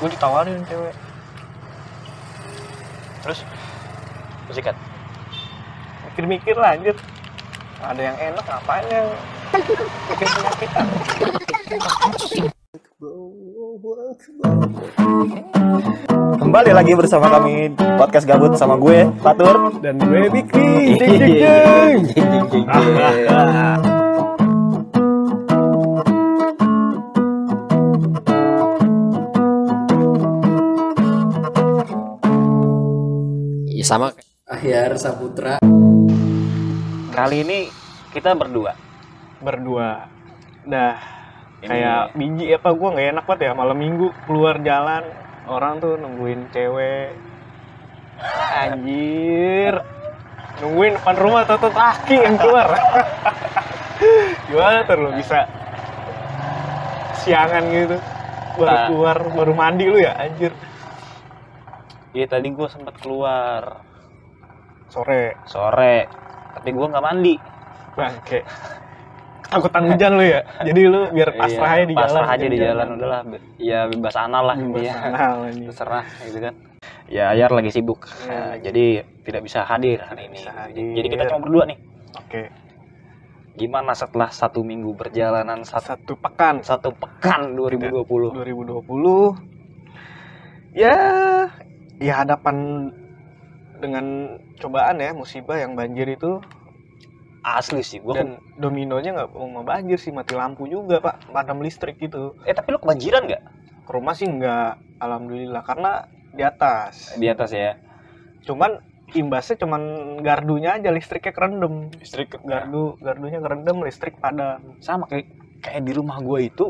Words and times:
gue 0.00 0.08
ditawarin 0.08 0.64
cewek. 0.64 0.96
Terus 3.20 3.44
Sikat. 4.50 4.74
mikir-mikir 6.10 6.56
lah 6.58 6.74
anjir. 6.74 6.96
Ada 7.80 8.00
yang 8.02 8.16
enak 8.18 8.44
ngapain 8.44 8.84
yang 8.92 9.08
bikin 10.10 10.28
penyakitan 10.36 10.84
Kembali 16.40 16.70
lagi 16.76 16.92
bersama 16.92 17.30
kami 17.30 17.72
podcast 17.96 18.26
gabut 18.28 18.52
sama 18.58 18.76
gue 18.76 19.08
Fatur. 19.24 19.80
dan 19.80 19.96
gue 19.96 20.28
Bikri. 20.28 20.98
Jeng 20.98 22.04
jeng 22.10 22.66
jeng 22.68 23.99
sama 33.90 34.14
Ahyar 34.46 34.94
Saputra. 34.94 35.58
Kali 37.10 37.42
ini 37.42 37.66
kita 38.14 38.38
berdua. 38.38 38.78
berdua. 39.42 40.06
Dah 40.62 40.94
Ini- 41.58 41.66
kayak 41.66 42.02
biji 42.14 42.54
apa 42.54 42.70
gue 42.70 42.86
nggak 42.86 43.08
enak 43.18 43.24
banget 43.26 43.50
ya. 43.50 43.52
Malam 43.58 43.74
minggu 43.74 44.14
keluar 44.30 44.62
jalan 44.62 45.02
orang 45.50 45.82
tuh 45.82 45.98
nungguin 45.98 46.54
cewek. 46.54 47.18
Anjir. 48.54 49.74
Nungguin 50.62 50.94
depan 50.94 51.16
rumah 51.18 51.42
tuh 51.42 51.58
kaki 51.58 52.14
yang 52.14 52.38
keluar. 52.38 52.70
Gimana 54.46 54.86
tuh 54.86 55.02
lo 55.02 55.10
bisa 55.18 55.50
siangan 57.18 57.66
gitu? 57.66 57.98
Baru 58.54 58.70
Nah. 58.70 58.86
keluar 58.86 59.16
baru 59.34 59.52
mandi 59.58 59.90
lu 59.90 59.98
ya 59.98 60.14
anjir 60.14 60.54
Iya 62.10 62.26
tadi 62.26 62.50
gue 62.50 62.66
sempat 62.66 62.98
keluar 62.98 63.86
sore 64.90 65.38
sore, 65.46 66.10
tapi 66.58 66.68
gue 66.74 66.86
nggak 66.90 67.04
mandi. 67.04 67.34
bangke 67.90 68.46
takutan 69.50 69.82
hujan 69.90 70.14
lu 70.14 70.22
ya 70.22 70.46
jadi 70.62 70.80
lu 70.86 71.10
biar 71.10 71.34
pasrah 71.34 71.70
aja 71.74 71.84
di 71.84 71.94
Iya, 71.94 72.00
pasrah 72.06 72.22
jalan 72.22 72.34
aja 72.38 72.46
di 72.46 72.58
jalan 72.58 72.86
udahlah. 72.94 73.20
Ya 73.58 73.80
bebas 73.90 74.14
anal 74.14 74.44
lah 74.46 74.54
Bebas 74.56 74.78
intinya. 74.86 74.94
anal, 75.10 75.36
anjing. 75.50 75.66
Terserah 75.66 76.06
gitu 76.22 76.38
kan. 76.38 76.54
Ya 77.10 77.34
Ayar 77.34 77.50
lagi 77.50 77.70
sibuk, 77.74 78.06
Iya. 78.06 78.30
Nah, 78.30 78.54
jadi 78.62 78.84
tidak 79.26 79.42
bisa 79.42 79.66
hadir 79.66 79.98
hari 80.06 80.30
ini. 80.30 80.38
bisa 80.38 80.54
hadir. 80.54 80.94
Jadi 80.94 81.06
kita 81.10 81.22
cuma 81.34 81.40
berdua 81.42 81.64
nih. 81.66 81.78
oke 82.14 82.42
Gimana 83.58 83.92
setelah 83.92 84.30
satu 84.30 84.62
minggu 84.62 84.94
perjalanan 84.94 85.66
satu, 85.66 85.98
satu 85.98 86.12
pekan 86.14 86.62
satu 86.62 86.94
pekan 86.94 87.58
2020? 87.58 88.06
2020 88.06 89.34
ya 90.78 90.94
ya 92.00 92.24
hadapan 92.24 92.88
dengan 93.78 94.36
cobaan 94.56 94.98
ya 94.98 95.12
musibah 95.12 95.60
yang 95.60 95.76
banjir 95.76 96.08
itu. 96.08 96.40
Asli 97.40 97.80
sih, 97.80 98.04
gue 98.04 98.12
dan 98.12 98.36
dominonya 98.60 99.16
nggak 99.16 99.32
mau 99.32 99.64
banjir 99.64 99.96
sih 99.96 100.12
mati 100.12 100.36
lampu 100.36 100.68
juga 100.68 101.00
pak. 101.00 101.32
Padam 101.32 101.64
listrik 101.64 101.96
gitu. 101.96 102.36
Eh 102.44 102.52
tapi 102.52 102.76
lu 102.76 102.78
kebanjiran 102.80 103.24
nggak? 103.24 103.42
Ke 103.88 103.90
rumah 103.96 104.12
sih 104.12 104.28
nggak 104.28 105.00
alhamdulillah. 105.00 105.64
Karena 105.64 106.04
di 106.36 106.44
atas. 106.44 107.16
Di 107.16 107.26
atas 107.32 107.52
ya? 107.56 107.80
cuman 108.40 108.80
imbasnya 109.12 109.60
cuman 109.60 109.82
gardunya 110.24 110.80
aja 110.80 110.88
listriknya 110.88 111.36
kerendam 111.36 111.92
Listrik 112.00 112.40
gardu 112.40 112.96
gardunya 113.04 113.40
kerendam 113.40 113.84
listrik 113.84 114.16
padam. 114.16 114.80
Sama 114.80 115.04
kayak 115.10 115.28
kayak 115.60 115.84
di 115.84 115.92
rumah 115.92 116.18
gue 116.24 116.48
itu 116.48 116.66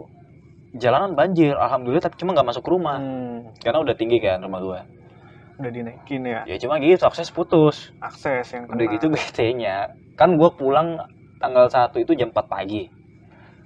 jalanan 0.74 1.18
banjir, 1.18 1.58
alhamdulillah 1.58 2.06
tapi 2.06 2.14
cuma 2.18 2.34
nggak 2.34 2.48
masuk 2.54 2.64
rumah. 2.66 2.98
Hmm, 2.98 3.54
karena 3.58 3.78
udah 3.82 3.94
tinggi 3.98 4.18
kan 4.22 4.42
rumah 4.42 4.60
gue. 4.62 4.80
Udah 5.60 5.70
dinaikin 5.70 6.22
ya 6.24 6.40
Ya 6.44 6.56
cuma 6.56 6.76
gitu 6.76 7.04
akses 7.04 7.28
putus. 7.28 7.92
akses 8.00 8.48
yang 8.50 8.64
Udah 8.66 8.86
gitu 8.88 9.06
BT-nya 9.06 9.92
kan 10.16 10.34
gue 10.34 10.50
pulang 10.52 10.96
tanggal 11.36 11.66
1 11.66 11.96
itu 11.96 12.12
jam 12.14 12.28
4 12.28 12.44
pagi. 12.44 12.88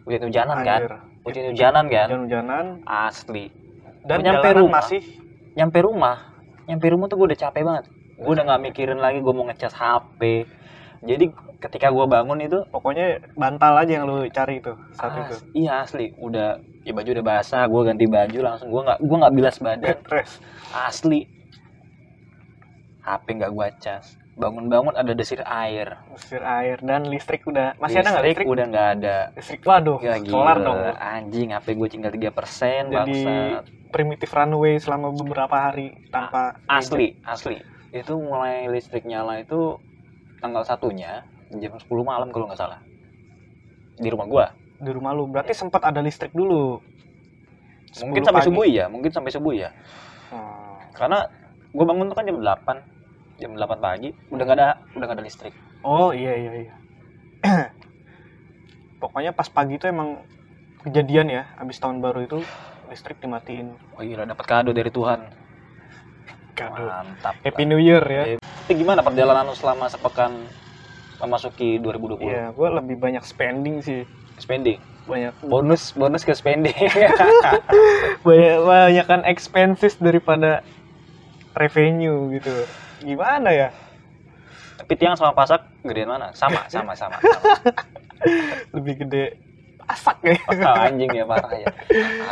Hujan-hujanan 0.04 0.58
kan? 0.60 0.80
Anjir. 0.80 0.94
Hujan-hujanan 1.24 1.84
kan? 1.88 2.06
hujan-hujanan 2.06 2.64
Asli. 2.84 3.48
dan 4.04 4.20
Nyampe 4.20 4.52
rumah. 4.52 4.82
masih 4.82 5.00
Nyampe 5.54 5.78
rumah, 5.80 6.16
nyampe 6.66 6.86
rumah 6.88 7.06
tuh 7.06 7.16
gue 7.16 7.26
udah 7.30 7.40
capek 7.40 7.62
banget. 7.62 7.84
Gue 8.14 8.32
udah 8.32 8.44
nggak 8.44 8.62
mikirin 8.64 8.98
lagi 8.98 9.18
gue 9.18 9.32
mau 9.32 9.46
ngecas 9.46 9.70
HP. 9.72 10.44
Jadi 11.00 11.30
ketika 11.58 11.88
gue 11.88 12.04
bangun 12.04 12.38
itu 12.38 12.58
pokoknya 12.68 13.22
bantal 13.32 13.72
aja 13.78 13.92
yang 13.94 14.04
lu 14.04 14.26
cari 14.28 14.60
itu 14.60 14.68
saat 14.92 15.16
itu 15.16 15.32
as- 15.32 15.44
iya 15.54 15.72
asli 15.80 16.12
udah 16.14 16.60
ya 16.82 16.92
baju 16.92 17.08
udah 17.08 17.24
basah 17.24 17.64
gue 17.64 17.80
ganti 17.82 18.04
baju 18.04 18.38
langsung 18.42 18.68
gue 18.68 18.82
nggak 18.84 18.98
gue 19.00 19.16
nggak 19.16 19.32
bilas 19.32 19.56
badan 19.58 19.96
asli 20.76 21.24
HP 23.04 23.26
nggak 23.36 23.52
gue 23.52 23.68
cas 23.78 24.16
bangun-bangun 24.34 24.94
ada 24.98 25.14
desir 25.14 25.40
air. 25.46 25.94
Usir 26.10 26.42
air 26.42 26.82
dan 26.82 27.06
listrik 27.06 27.46
udah. 27.46 27.78
Masih 27.78 28.02
ada 28.02 28.18
nggak 28.18 28.26
listrik 28.26 28.48
udah 28.50 28.64
nggak 28.66 28.88
ada. 28.98 29.16
Listrik 29.38 29.62
waduh 29.62 29.98
ya 30.02 30.18
solar 30.26 30.58
gila 30.58 30.66
dong. 30.66 30.78
Anjing 30.98 31.48
HP 31.54 31.66
gue 31.78 31.88
tinggal 31.88 32.10
3% 32.10 32.34
persen 32.34 32.82
jadi 32.90 33.22
primitif 33.94 34.34
runway 34.34 34.82
selama 34.82 35.14
beberapa 35.14 35.54
hari 35.54 35.94
tanpa 36.10 36.58
asli 36.66 37.14
asli. 37.22 37.62
Itu 37.94 38.18
mulai 38.18 38.66
listrik 38.66 39.06
nyala 39.06 39.38
itu 39.38 39.78
tanggal 40.42 40.66
satunya 40.66 41.22
jam 41.54 41.78
10 41.78 41.86
malam 42.02 42.34
kalau 42.34 42.50
nggak 42.50 42.58
salah. 42.58 42.82
Di 43.94 44.10
rumah 44.10 44.26
gua. 44.26 44.46
Di 44.82 44.90
rumah 44.90 45.14
lu. 45.14 45.30
Berarti 45.30 45.54
sempat 45.54 45.86
ada 45.86 46.02
listrik 46.02 46.34
dulu. 46.34 46.82
Mungkin 48.02 48.26
10 48.26 48.26
sampai 48.26 48.42
pagi. 48.42 48.48
subuh 48.50 48.66
ya 48.66 48.84
mungkin 48.90 49.10
sampai 49.14 49.30
subuh 49.30 49.54
ya 49.54 49.70
Hmm. 50.34 50.82
karena 50.98 51.30
gua 51.70 51.84
bangun 51.86 52.10
tuh 52.10 52.16
kan 52.18 52.26
jam 52.26 52.42
8 52.42 52.93
jam 53.44 53.52
8 53.52 53.76
pagi 53.76 54.08
udah 54.32 54.40
nggak 54.48 54.56
ada 54.56 54.68
udah 54.96 55.04
nggak 55.04 55.18
ada 55.20 55.24
listrik. 55.28 55.52
Oh 55.84 56.16
iya 56.16 56.32
iya 56.32 56.52
iya. 56.64 56.74
Pokoknya 59.04 59.36
pas 59.36 59.52
pagi 59.52 59.76
itu 59.76 59.84
emang 59.84 60.24
kejadian 60.80 61.28
ya 61.28 61.52
habis 61.60 61.76
tahun 61.76 62.00
baru 62.00 62.24
itu 62.24 62.40
listrik 62.88 63.20
dimatiin. 63.20 63.76
Oh 64.00 64.00
iya 64.00 64.24
dapat 64.24 64.48
kado 64.48 64.72
dari 64.72 64.88
Tuhan. 64.88 65.28
Kado. 66.56 66.88
Mantap. 66.88 67.36
Happy 67.44 67.68
New 67.68 67.76
Year 67.76 68.00
ya. 68.00 68.40
Tapi 68.40 68.80
gimana 68.80 69.04
perjalanan 69.04 69.44
lu 69.44 69.52
selama 69.52 69.92
sepekan 69.92 70.48
memasuki 71.20 71.76
2020 71.84 72.24
Iya, 72.24 72.44
gue 72.56 72.68
lebih 72.80 72.96
banyak 72.96 73.24
spending 73.28 73.84
sih. 73.84 74.08
Spending? 74.40 74.80
Banyak. 75.04 75.44
Bonus 75.44 75.92
bonus 75.92 76.24
ke 76.24 76.32
spending. 76.32 76.72
Banyak 78.26 78.56
banyak 78.64 79.04
kan 79.04 79.20
expenses 79.28 80.00
daripada 80.00 80.64
revenue 81.52 82.32
gitu 82.32 82.50
gimana 83.04 83.48
ya? 83.52 83.68
Tapi 84.80 84.92
tiang 84.98 85.14
sama 85.14 85.36
pasak 85.36 85.62
gedean 85.86 86.10
mana? 86.10 86.34
Sama 86.34 86.66
sama 86.66 86.96
sama, 87.00 87.16
sama. 87.20 87.38
lebih 88.74 89.06
gede 89.06 89.38
pasak 89.84 90.18
ya. 90.24 90.36
Oh, 90.48 90.76
anjing 90.80 91.10
ya 91.12 91.24
parah 91.28 91.52
ya. 91.54 91.68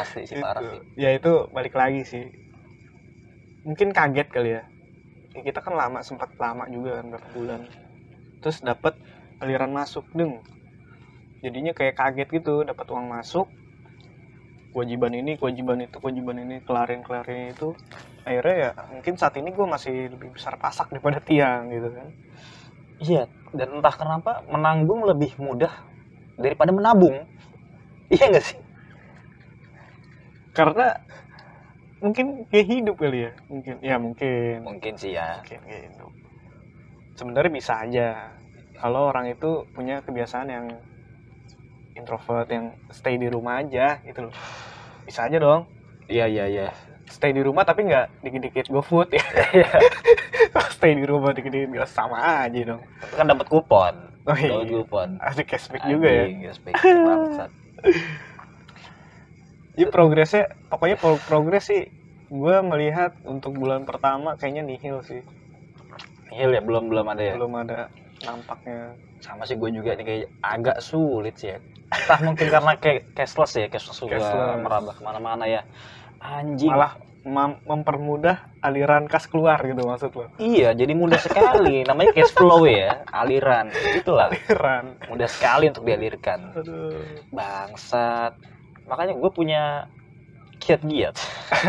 Asli 0.00 0.24
sih 0.24 0.40
parah 0.40 0.64
sih. 0.64 0.80
ya 0.96 1.12
itu 1.14 1.46
balik 1.52 1.76
lagi 1.76 2.02
sih. 2.02 2.24
Mungkin 3.62 3.94
kaget 3.94 4.28
kali 4.32 4.50
ya. 4.58 4.62
Ya, 5.32 5.40
kita 5.40 5.64
kan 5.64 5.78
lama 5.78 6.04
sempat 6.04 6.34
lama 6.36 6.66
juga 6.68 7.00
kan 7.00 7.14
berapa 7.14 7.28
bulan. 7.32 7.60
Terus 8.42 8.58
dapat 8.60 8.98
aliran 9.38 9.70
masuk 9.70 10.04
deng. 10.12 10.42
Jadinya 11.40 11.72
kayak 11.72 11.94
kaget 11.94 12.28
gitu 12.42 12.66
dapat 12.66 12.84
uang 12.90 13.06
masuk. 13.06 13.46
Kewajiban 14.72 15.12
ini 15.12 15.36
kewajiban 15.36 15.84
itu 15.84 15.96
kewajiban 16.00 16.40
ini 16.42 16.64
kelarin 16.64 17.04
kelarin 17.04 17.52
itu 17.52 17.76
akhirnya 18.22 18.54
ya 18.54 18.70
mungkin 18.90 19.14
saat 19.18 19.34
ini 19.38 19.50
gue 19.50 19.66
masih 19.66 20.12
lebih 20.14 20.34
besar 20.34 20.54
pasak 20.56 20.90
daripada 20.94 21.18
tiang 21.22 21.70
gitu 21.70 21.90
kan 21.90 22.08
Iya, 23.02 23.26
dan 23.50 23.82
entah 23.82 23.90
kenapa 23.98 24.46
menanggung 24.46 25.02
lebih 25.02 25.34
mudah 25.34 25.74
daripada 26.38 26.70
menabung. 26.70 27.26
Iya 28.14 28.30
nggak 28.30 28.44
sih? 28.46 28.58
karena 30.52 31.00
mungkin 32.04 32.44
kayak 32.52 32.66
hidup 32.68 32.96
kali 33.00 33.24
ya 33.24 33.32
mungkin 33.48 33.74
ya 33.80 33.96
mungkin 33.96 34.60
Mungkin 34.68 34.94
sih 35.00 35.16
ya. 35.16 35.40
mungkin 35.40 35.60
kayak 35.64 35.82
hidup 35.88 36.12
sebenarnya 37.16 37.52
bisa 37.52 37.72
aja 37.80 38.08
kalau 38.76 39.08
orang 39.08 39.32
itu 39.32 39.64
punya 39.72 40.04
kebiasaan 40.04 40.48
yang 40.52 40.66
introvert 41.96 42.48
yang 42.52 42.76
stay 42.92 43.16
di 43.16 43.32
rumah 43.32 43.64
aja 43.64 43.96
gitu 44.04 44.28
loh 44.28 44.34
bisa 45.08 45.24
aja 45.24 45.40
dong 45.40 45.64
Iya 46.12 46.28
iya 46.28 46.44
iya. 46.50 46.68
Stay 47.22 47.30
di 47.30 47.38
rumah 47.38 47.62
tapi 47.62 47.86
nggak 47.86 48.18
dikit-dikit 48.20 48.66
GoFood 48.66 49.14
ya 49.14 49.22
stay 50.74 50.90
di 50.92 51.06
rumah 51.06 51.30
dikit-dikit 51.30 51.70
nggak 51.70 51.86
sama 51.86 52.18
aja 52.42 52.60
dong 52.66 52.82
Tapi 52.98 53.14
kan 53.14 53.26
dapat 53.28 53.46
kupon. 53.46 53.94
oh 54.20 54.34
Dapat 54.34 54.42
iya 54.42 54.74
kupon. 54.74 55.08
asik 55.20 55.46
cashback 55.48 55.82
juga 55.84 56.08
ya 56.08 56.24
cashback, 56.44 56.74
bangsat. 56.82 57.50
Jadi 59.72 59.84
progresnya 59.88 60.42
pokoknya 60.66 60.96
pro- 60.96 61.22
progres 61.22 61.64
sih 61.64 61.86
gue 62.26 62.56
melihat 62.62 63.14
untuk 63.22 63.54
bulan 63.54 63.84
pertama 63.84 64.34
kayaknya 64.34 64.64
nihil 64.64 65.00
sih 65.00 65.22
Nihil 66.26 66.50
ya 66.50 66.60
belum 66.60 66.88
belum 66.88 67.06
ada 67.06 67.22
ya. 67.22 67.34
belum 67.34 67.52
ada 67.56 67.78
nampaknya 68.20 68.98
Sama 69.18 69.46
sih 69.46 69.54
gue 69.54 69.70
juga 69.70 69.94
nih 69.94 70.02
kayak 70.02 70.26
agak 70.40 70.76
sulit 70.78 71.38
sih 71.38 71.54
ya. 71.54 71.62
Entah 71.88 72.18
mungkin 72.20 72.46
karena 72.48 72.72
kayak 72.74 73.14
cashless 73.14 73.54
ya, 73.54 73.68
cashless 73.68 73.96
juga 73.96 74.18
Cashless. 74.18 74.58
merambah 74.58 74.94
ke 74.96 75.02
mana-mana 75.02 75.44
ya. 75.46 75.62
Anjing. 76.18 76.66
malah 76.66 76.98
mem- 77.22 77.62
mempermudah 77.62 78.36
aliran 78.58 79.06
kas 79.06 79.24
keluar 79.24 79.58
gitu 79.60 79.82
maksud 79.82 80.10
lo 80.10 80.26
Iya, 80.36 80.72
jadi 80.72 80.90
mudah 80.92 81.18
sekali. 81.18 81.82
Namanya 81.82 82.10
cash 82.12 82.32
flow 82.32 82.64
ya, 82.64 83.06
aliran. 83.08 83.70
Itulah, 83.92 84.28
aliran 84.28 84.98
mudah 85.06 85.26
sekali 85.26 85.68
untuk 85.68 85.82
dialirkan. 85.82 86.50
aduh 86.52 86.98
Bangsat. 87.30 88.34
Makanya 88.84 89.14
gue 89.14 89.30
punya 89.30 89.86
kiat-giat. 90.58 91.16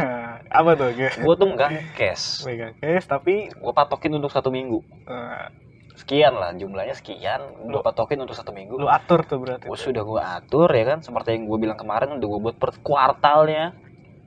apa 0.60 0.70
tuh 0.74 0.90
gue 0.92 1.10
Gue 1.18 1.36
tuh 1.36 1.48
nggak 1.50 1.72
cash. 1.94 2.44
megang 2.44 2.74
case 2.76 3.06
tapi 3.06 3.50
Gue 3.50 3.74
patokin 3.74 4.14
untuk 4.14 4.30
satu 4.30 4.50
minggu. 4.50 4.82
eh, 5.06 5.46
Sekian 5.94 6.34
lah, 6.34 6.50
jumlahnya 6.52 6.94
sekian. 6.94 7.42
Gue 7.64 7.80
patokin 7.80 8.18
untuk 8.20 8.34
satu 8.34 8.50
minggu. 8.50 8.74
lu 8.76 8.86
atur 8.86 9.22
tuh 9.24 9.38
berarti 9.38 9.66
Gue 9.66 9.78
sudah 9.78 10.02
gue 10.02 10.18
atur 10.20 10.66
ya 10.68 10.86
kan. 10.88 11.00
Seperti 11.00 11.34
yang 11.34 11.46
gue 11.46 11.58
bilang 11.60 11.78
kemarin, 11.78 12.18
udah 12.18 12.28
gue 12.28 12.40
buat 12.42 12.58
per 12.58 12.74
kuartalnya. 12.82 13.78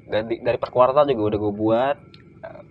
Dari, 0.07 0.39
dari 0.39 0.59
per 0.59 0.71
kuartal 0.71 1.07
juga 1.11 1.35
udah 1.35 1.39
gue 1.39 1.55
buat. 1.55 1.97
Eh, 2.43 2.63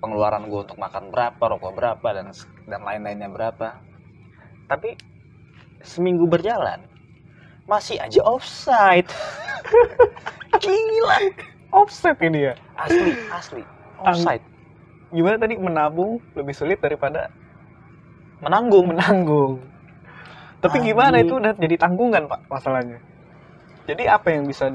Pengeluaran 0.00 0.48
gue 0.48 0.60
untuk 0.64 0.80
makan 0.80 1.12
berapa, 1.12 1.42
rokok 1.44 1.72
berapa, 1.76 2.08
dan 2.16 2.32
dan 2.64 2.80
lain-lainnya 2.80 3.28
berapa. 3.28 3.76
Tapi 4.64 4.96
seminggu 5.84 6.24
berjalan, 6.24 6.80
masih 7.68 8.00
aja 8.00 8.20
offside. 8.24 9.08
Gila. 10.64 11.18
offset 11.70 12.18
ini 12.20 12.50
ya 12.50 12.54
Asli, 12.74 13.14
asli. 13.30 13.62
Offside. 14.02 14.42
gimana 15.10 15.38
tadi 15.38 15.54
menabung 15.54 16.18
lebih 16.34 16.54
sulit 16.54 16.78
daripada 16.82 17.30
Menanggung. 18.40 18.90
menanggung 18.90 19.60
tapi 20.60 20.82
gimana 20.82 21.20
itu 21.20 21.38
udah 21.38 21.54
jadi 21.56 21.76
tanggungan 21.78 22.26
pak 22.26 22.40
masalahnya 22.50 22.98
jadi 23.86 24.16
apa 24.18 24.34
yang 24.34 24.44
bisa 24.48 24.66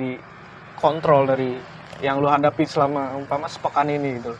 dikontrol 0.85 1.25
dari 1.25 1.57
yang 2.05 2.21
lu 2.21 2.29
hadapi 2.29 2.61
selama 2.61 3.17
umpama 3.17 3.49
sepekan 3.49 3.89
ini 3.89 4.21
gitu. 4.21 4.37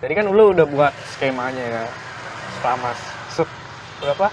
Jadi 0.00 0.12
kan 0.16 0.24
lu 0.32 0.56
udah 0.56 0.64
buat 0.64 0.96
skemanya 1.12 1.60
ya 1.60 1.84
selama 2.56 2.96
se 3.28 3.44
berapa? 4.00 4.32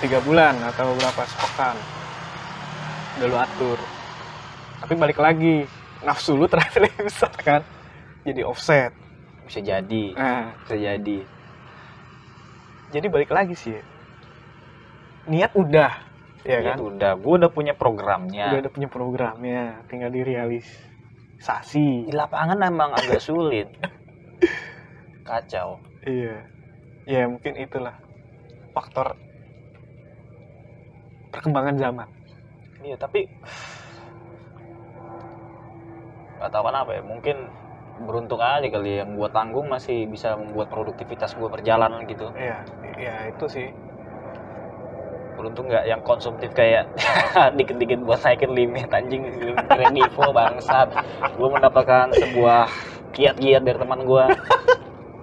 Tiga 0.00 0.16
bulan 0.24 0.56
atau 0.64 0.96
berapa 0.96 1.22
sepekan. 1.28 1.76
Udah 3.20 3.26
lu 3.28 3.36
atur. 3.36 3.76
Tapi 4.80 4.96
balik 4.96 5.20
lagi 5.20 5.68
nafsu 6.08 6.40
lu 6.40 6.48
ternyata 6.48 6.80
bisa 7.04 7.28
kan 7.44 7.60
jadi 8.24 8.48
offset. 8.48 8.96
Bisa 9.44 9.60
jadi. 9.60 10.16
nah. 10.16 10.56
Bisa 10.64 10.80
jadi. 10.80 11.18
jadi 12.96 13.06
balik 13.12 13.28
lagi 13.28 13.52
sih. 13.52 13.76
Niat 15.28 15.52
udah 15.52 16.09
ya 16.44 16.58
Ya 16.60 16.72
kan 16.72 16.76
udah, 16.80 17.12
gue 17.20 17.34
udah 17.40 17.50
punya 17.52 17.74
programnya. 17.76 18.46
udah 18.52 18.60
ada 18.64 18.70
punya 18.72 18.88
programnya 18.88 19.84
tinggal 19.86 20.08
direalisasi 20.10 22.08
Di 22.08 22.12
lapangan 22.16 22.58
emang 22.64 22.96
agak 22.96 23.20
sulit. 23.20 23.68
Kacau. 25.28 25.78
iya 26.06 26.48
ya 27.04 27.28
mungkin 27.28 27.56
itulah 27.60 27.92
faktor 28.72 29.16
perkembangan 31.30 31.76
zaman 31.76 32.08
Iya, 32.80 32.96
tapi 32.96 33.28
gak 36.40 36.48
tahu 36.48 36.64
kenapa 36.72 36.96
ya. 36.96 37.02
Mungkin 37.04 37.36
beruntung 38.00 38.40
aja 38.40 38.64
kali 38.64 38.96
yang 39.04 39.12
gue 39.12 39.28
tanggung 39.28 39.68
masih 39.68 40.08
bisa 40.08 40.32
membuat 40.40 40.72
produktivitas 40.72 41.36
gue 41.36 41.44
berjalan 41.52 42.00
gitu. 42.08 42.32
iya 42.32 42.64
ya 42.96 43.28
itu 43.28 43.44
sih 43.44 43.68
Beruntung 45.40 45.72
nggak 45.72 45.88
yang 45.88 46.04
konsumtif 46.04 46.52
kayak 46.52 46.92
dikit-dikit 47.56 48.04
buat 48.04 48.20
naikin 48.20 48.52
limit 48.52 48.92
anjing 48.92 49.24
kredivo 49.72 50.28
bangsat. 50.36 50.92
Gue 51.40 51.48
mendapatkan 51.48 52.12
sebuah 52.12 52.68
kiat-kiat 53.16 53.64
dari 53.64 53.78
teman 53.80 54.04
gue. 54.04 54.24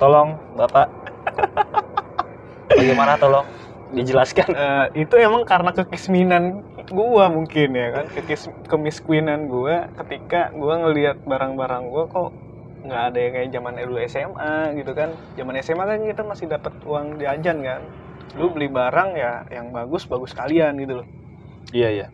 Tolong 0.01 0.33
Bapak. 0.57 0.89
Bagaimana 2.73 3.13
tolong 3.21 3.45
dijelaskan? 3.93 4.49
Eh, 4.51 5.05
itu 5.05 5.15
emang 5.21 5.45
karena 5.45 5.71
kekisminan 5.71 6.65
gua 6.87 7.27
mungkin 7.27 7.75
ya 7.75 7.87
kan 7.91 8.05
Kekis 8.11 8.47
kemiskinan 8.71 9.51
gua 9.51 9.91
ketika 10.03 10.51
gua 10.55 10.87
ngelihat 10.87 11.19
barang-barang 11.27 11.83
gua 11.91 12.03
kok 12.07 12.31
nggak 12.87 13.01
ada 13.11 13.17
yang 13.19 13.33
kayak 13.35 13.49
zaman 13.51 13.73
dulu 13.83 13.97
SMA 14.07 14.55
gitu 14.79 14.91
kan 14.95 15.09
zaman 15.35 15.55
SMA 15.59 15.83
kan 15.83 15.99
kita 16.07 16.23
masih 16.23 16.45
dapat 16.47 16.73
uang 16.87 17.19
jajan 17.19 17.57
kan 17.59 17.81
lu 18.35 18.51
beli 18.51 18.67
barang 18.67 19.09
ya 19.15 19.47
yang 19.47 19.71
bagus 19.71 20.03
bagus 20.05 20.35
kalian 20.35 20.75
gitu 20.81 21.03
loh 21.03 21.07
Iya 21.71 21.89
iya. 21.91 22.07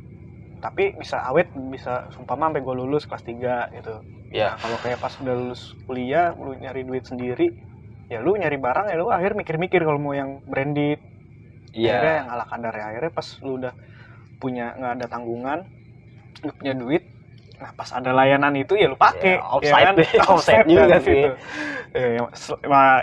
tapi 0.60 0.98
bisa 0.98 1.22
awet 1.22 1.50
bisa 1.70 2.10
sumpah 2.14 2.38
sampai 2.38 2.62
gue 2.62 2.76
lulus 2.76 3.06
kelas 3.06 3.24
3 3.26 3.78
gitu 3.78 3.96
Iya. 4.34 4.58
Nah, 4.58 4.66
kalau 4.66 4.78
kayak 4.82 4.98
pas 4.98 5.14
udah 5.22 5.36
lulus 5.38 5.78
kuliah 5.86 6.34
lu 6.34 6.58
nyari 6.58 6.82
duit 6.82 7.06
sendiri 7.06 7.54
ya 8.10 8.18
lu 8.18 8.34
nyari 8.34 8.58
barang 8.58 8.90
ya 8.90 8.98
lu 8.98 9.14
akhir 9.14 9.38
mikir-mikir 9.38 9.86
kalau 9.86 10.02
mau 10.02 10.18
yang 10.18 10.42
branded 10.46 10.98
akhirnya 11.70 12.02
Iya. 12.02 12.20
yang 12.22 12.28
ala 12.30 12.46
kadar 12.50 12.74
ya 12.74 12.86
akhirnya 12.94 13.12
pas 13.14 13.28
lu 13.42 13.62
udah 13.62 13.74
punya 14.38 14.74
nggak 14.74 14.94
ada 15.02 15.06
tanggungan 15.08 15.60
lu 16.42 16.52
punya 16.58 16.74
duit 16.74 17.04
nah 17.64 17.72
pas 17.72 17.88
ada 17.96 18.12
layanan 18.12 18.52
itu 18.60 18.76
ya 18.76 18.92
lu 18.92 19.00
pakai 19.00 19.40
Ya, 19.40 19.48
offside 19.48 19.96
deh, 19.96 20.10
offside 20.20 20.28
offside 20.28 20.66
juga 20.68 20.84
juga 20.84 20.98
sih. 21.00 21.24
sih 21.24 21.24
Eh, 21.94 22.18
ya, 22.18 22.26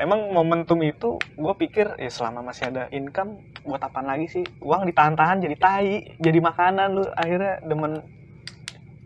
emang 0.03 0.35
momentum 0.35 0.83
itu 0.83 1.15
gue 1.39 1.55
pikir 1.55 1.95
ya 1.95 2.11
selama 2.11 2.51
masih 2.51 2.75
ada 2.75 2.91
income 2.91 3.39
buat 3.63 3.79
apaan 3.79 4.03
lagi 4.03 4.27
sih 4.27 4.45
uang 4.59 4.83
ditahan-tahan 4.85 5.39
jadi 5.41 5.57
tai 5.57 6.19
jadi 6.19 6.43
makanan 6.43 6.99
lu 6.99 7.07
akhirnya 7.15 7.63
demen 7.63 8.03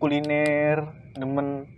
kuliner 0.00 0.88
demen 1.12 1.68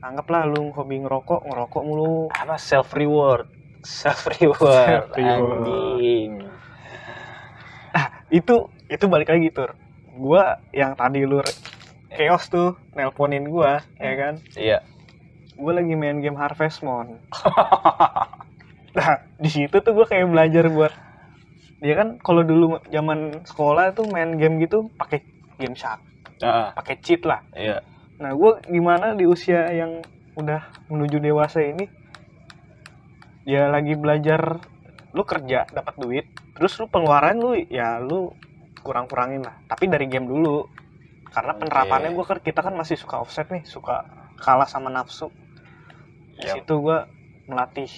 anggaplah 0.00 0.48
lu 0.48 0.72
hobi 0.72 1.04
ngerokok 1.04 1.44
ngerokok 1.44 1.82
mulu 1.84 2.32
Apa 2.32 2.56
self 2.56 2.96
reward? 2.96 3.44
Self 3.84 4.24
reward. 4.40 4.56
Self-reward. 5.12 5.68
Anjing. 5.68 6.32
itu 8.32 8.54
itu 8.88 9.04
balik 9.04 9.28
lagi 9.28 9.52
tur 9.52 9.76
gua 10.16 10.64
yang 10.72 10.96
tadi 10.96 11.28
lu 11.28 11.44
chaos 12.20 12.44
tuh 12.46 12.76
nelponin 12.92 13.48
gua 13.48 13.80
ya 13.96 14.12
kan 14.12 14.34
Iya. 14.52 14.84
gua 15.56 15.80
lagi 15.80 15.96
main 15.96 16.20
game 16.20 16.36
Harvest 16.36 16.84
Moon 16.84 17.16
nah 18.96 19.12
di 19.40 19.48
situ 19.48 19.80
tuh 19.80 19.92
gua 19.96 20.04
kayak 20.04 20.28
belajar 20.28 20.68
buat 20.68 20.92
ya 21.80 21.96
kan 21.96 22.20
kalau 22.20 22.44
dulu 22.44 22.76
zaman 22.92 23.40
sekolah 23.48 23.96
tuh 23.96 24.04
main 24.04 24.36
game 24.36 24.60
gitu 24.60 24.92
pakai 24.94 25.24
game 25.56 25.72
shark 25.72 26.04
Heeh. 26.44 26.68
pakai 26.76 26.94
cheat 27.00 27.24
lah 27.24 27.40
Iya. 27.56 27.80
nah 28.20 28.36
gua 28.36 28.60
gimana 28.68 29.16
di 29.16 29.24
usia 29.24 29.72
yang 29.72 30.04
udah 30.36 30.60
menuju 30.92 31.16
dewasa 31.18 31.64
ini 31.64 31.88
ya 33.44 33.72
lagi 33.72 33.96
belajar 33.96 34.60
lu 35.10 35.22
kerja 35.24 35.66
dapat 35.66 35.94
duit 35.96 36.26
terus 36.54 36.76
lu 36.76 36.86
pengeluaran 36.86 37.40
lu 37.40 37.56
ya 37.56 37.98
lu 37.98 38.30
kurang-kurangin 38.80 39.42
lah 39.42 39.56
tapi 39.66 39.88
dari 39.88 40.06
game 40.06 40.28
dulu 40.28 40.68
karena 41.30 41.52
penerapannya 41.56 42.10
gua 42.14 42.26
kan 42.26 42.38
kita 42.42 42.60
kan 42.60 42.74
masih 42.74 42.98
suka 42.98 43.22
offset 43.22 43.46
nih 43.50 43.62
suka 43.66 44.06
kalah 44.40 44.66
sama 44.66 44.90
nafsu 44.90 45.30
di 46.36 46.46
Yap. 46.46 46.62
situ 46.62 46.74
gua 46.80 47.06
melatih 47.46 47.90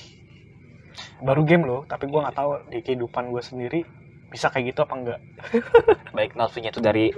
baru 1.25 1.43
game 1.45 1.65
loh 1.65 1.83
tapi 1.89 2.09
gua 2.09 2.29
nggak 2.29 2.37
tahu 2.37 2.51
di 2.69 2.79
kehidupan 2.85 3.33
gua 3.33 3.43
sendiri 3.45 3.85
bisa 4.29 4.49
kayak 4.49 4.73
gitu 4.73 4.81
apa 4.85 4.95
enggak 4.97 5.21
Baik 6.17 6.37
nafsunya 6.37 6.73
itu 6.73 6.81
dari 6.81 7.13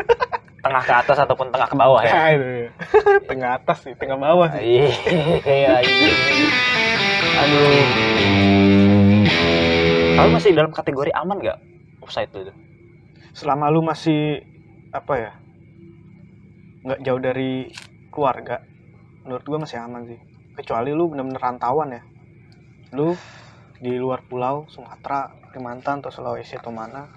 tengah 0.64 0.82
ke 0.82 0.94
atas 0.96 1.18
ataupun 1.20 1.52
tengah 1.52 1.68
ke 1.68 1.76
bawah 1.76 2.00
ya. 2.02 2.34
ya. 2.34 2.70
tengah 3.30 3.50
atas 3.60 3.84
sih 3.84 3.94
tengah 3.94 4.16
bawah 4.16 4.48
sih 4.56 4.88
Iya, 5.44 5.82
anjing. 5.82 6.16
Aduh. 7.34 7.86
Kalau 10.14 10.30
masih 10.30 10.50
dalam 10.56 10.72
kategori 10.72 11.10
aman 11.12 11.36
nggak 11.42 11.58
offside 12.00 12.32
itu? 12.32 12.54
selama 13.34 13.66
lu 13.66 13.82
masih 13.82 14.46
apa 14.94 15.14
ya 15.18 15.32
nggak 16.84 17.00
jauh 17.00 17.20
dari 17.20 17.72
keluarga. 18.12 18.60
Menurut 19.24 19.44
gua 19.48 19.58
masih 19.64 19.80
aman 19.80 20.04
sih. 20.04 20.20
Kecuali 20.54 20.92
lu 20.92 21.08
bener-bener 21.08 21.40
rantauan 21.40 21.96
ya. 21.96 22.02
Lu 22.92 23.16
di 23.80 23.96
luar 23.96 24.22
pulau 24.28 24.68
Sumatera 24.68 25.32
Kalimantan 25.50 26.04
atau 26.04 26.12
Sulawesi 26.12 26.60
atau 26.60 26.70
mana 26.70 27.08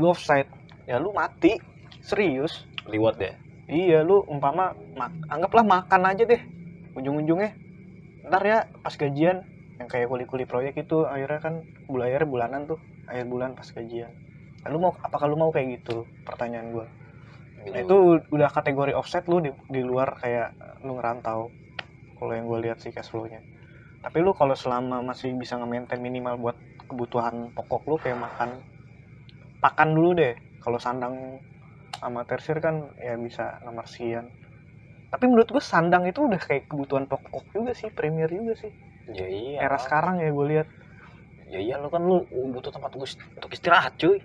lu 0.00 0.08
offside. 0.08 0.48
Ya 0.88 0.96
lu 0.96 1.12
mati. 1.12 1.60
Serius. 2.02 2.64
Liwat 2.88 3.20
deh. 3.20 3.36
iya 3.70 4.02
lu 4.02 4.20
umpama 4.26 4.74
ma- 4.98 5.14
anggaplah 5.30 5.62
makan 5.62 6.02
aja 6.08 6.26
deh. 6.26 6.42
Ujung-ujungnya 6.98 7.54
ntar 8.26 8.42
ya 8.42 8.58
pas 8.80 8.96
gajian. 8.96 9.44
Yang 9.76 9.88
kayak 9.92 10.08
kuli-kuli 10.08 10.44
proyek 10.48 10.88
itu 10.88 11.04
akhirnya 11.04 11.38
kan 11.38 11.54
bulayarnya 11.86 12.26
bulanan 12.26 12.64
tuh. 12.64 12.80
Akhir 13.06 13.28
bulan 13.28 13.54
pas 13.54 13.68
gajian. 13.68 14.10
Lu 14.66 14.80
mau 14.80 14.96
apakah 15.04 15.28
lu 15.28 15.36
mau 15.36 15.52
kayak 15.52 15.84
gitu? 15.84 16.08
Pertanyaan 16.26 16.72
gua 16.72 16.86
Nah, 17.62 17.78
itu 17.78 17.96
udah 18.18 18.48
kategori 18.50 18.92
offset 18.98 19.22
lu 19.30 19.38
di, 19.38 19.50
di 19.70 19.80
luar 19.86 20.18
kayak 20.18 20.82
lu 20.82 20.98
ngerantau. 20.98 21.46
Kalau 22.18 22.32
yang 22.34 22.46
gue 22.50 22.58
lihat 22.70 22.78
sih 22.82 22.90
cash 22.90 23.10
flow-nya. 23.10 23.38
Tapi 24.02 24.18
lu 24.18 24.34
kalau 24.34 24.58
selama 24.58 24.98
masih 25.02 25.30
bisa 25.38 25.54
nge-maintain 25.58 26.02
minimal 26.02 26.34
buat 26.42 26.56
kebutuhan 26.90 27.54
pokok 27.54 27.82
lu 27.86 27.96
kayak 28.02 28.18
makan 28.18 28.58
pakan 29.62 29.94
dulu 29.94 30.10
deh. 30.18 30.34
Kalau 30.58 30.78
sandang 30.82 31.38
sama 32.02 32.26
tersir 32.26 32.58
kan 32.58 32.90
ya 32.98 33.14
bisa 33.14 33.62
nomor 33.62 33.86
sekian. 33.86 34.26
Tapi 35.10 35.24
menurut 35.30 35.46
gue 35.54 35.62
sandang 35.62 36.02
itu 36.06 36.26
udah 36.26 36.40
kayak 36.42 36.66
kebutuhan 36.66 37.06
pokok 37.06 37.46
juga 37.54 37.78
sih 37.78 37.94
premier 37.94 38.26
juga 38.26 38.58
sih. 38.58 38.72
Ya 39.10 39.26
iya. 39.30 39.58
Era 39.62 39.78
sekarang 39.78 40.18
ya 40.18 40.34
gue 40.34 40.46
lihat. 40.50 40.68
Ya 41.46 41.58
iya 41.62 41.74
lu 41.78 41.90
kan 41.94 42.02
lu 42.02 42.26
butuh 42.26 42.74
tempat 42.74 42.90
untuk 42.98 43.06
untuk 43.38 43.50
istirahat 43.54 43.94
cuy. 44.02 44.18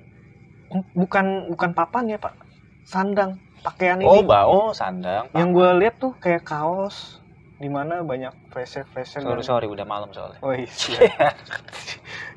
Bukan 0.97 1.53
bukan 1.53 1.71
papan 1.77 2.17
ya 2.17 2.17
pak 2.17 2.46
sandang 2.87 3.35
pakaian 3.67 3.99
oh 4.07 4.23
ini. 4.23 4.31
oh 4.31 4.71
sandang 4.71 5.27
yang 5.35 5.51
gue 5.51 5.69
lihat 5.83 5.99
tuh 5.99 6.15
kayak 6.23 6.47
kaos 6.47 7.19
di 7.59 7.67
mana 7.67 7.99
banyak 7.99 8.31
fashion 8.53 8.87
fashion 8.95 9.27
sorry 9.27 9.43
sorry 9.43 9.65
udah 9.67 9.81
malam 9.81 10.13
soalnya. 10.13 10.37
Oh 10.45 10.53
iya. 10.53 10.69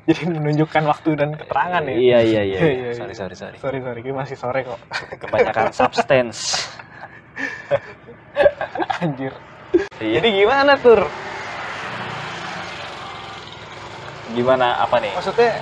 Jadi 0.09 0.33
menunjukkan 0.33 0.81
waktu 0.81 1.13
dan 1.13 1.37
keterangan 1.37 1.85
ya? 1.85 1.93
Iya 1.93 2.19
iya 2.25 2.41
iya 2.41 2.41
Iya, 2.41 2.71
iya, 2.73 2.89
iya. 2.89 2.97
sorry 2.97 3.13
sorry. 3.13 3.35
Sorry 3.37 3.55
sorry 3.61 3.79
sorry 3.85 3.99
ini 4.01 4.17
masih 4.17 4.33
sore 4.33 4.65
kok. 4.65 4.81
Kebanyakan 5.21 5.69
substance. 5.69 6.65
Anjir. 8.97 9.29
Iya. 10.01 10.19
Jadi 10.19 10.27
gimana 10.41 10.73
tur? 10.81 11.05
Gimana 14.33 14.81
apa 14.81 14.97
nih? 15.05 15.13
Maksudnya 15.13 15.61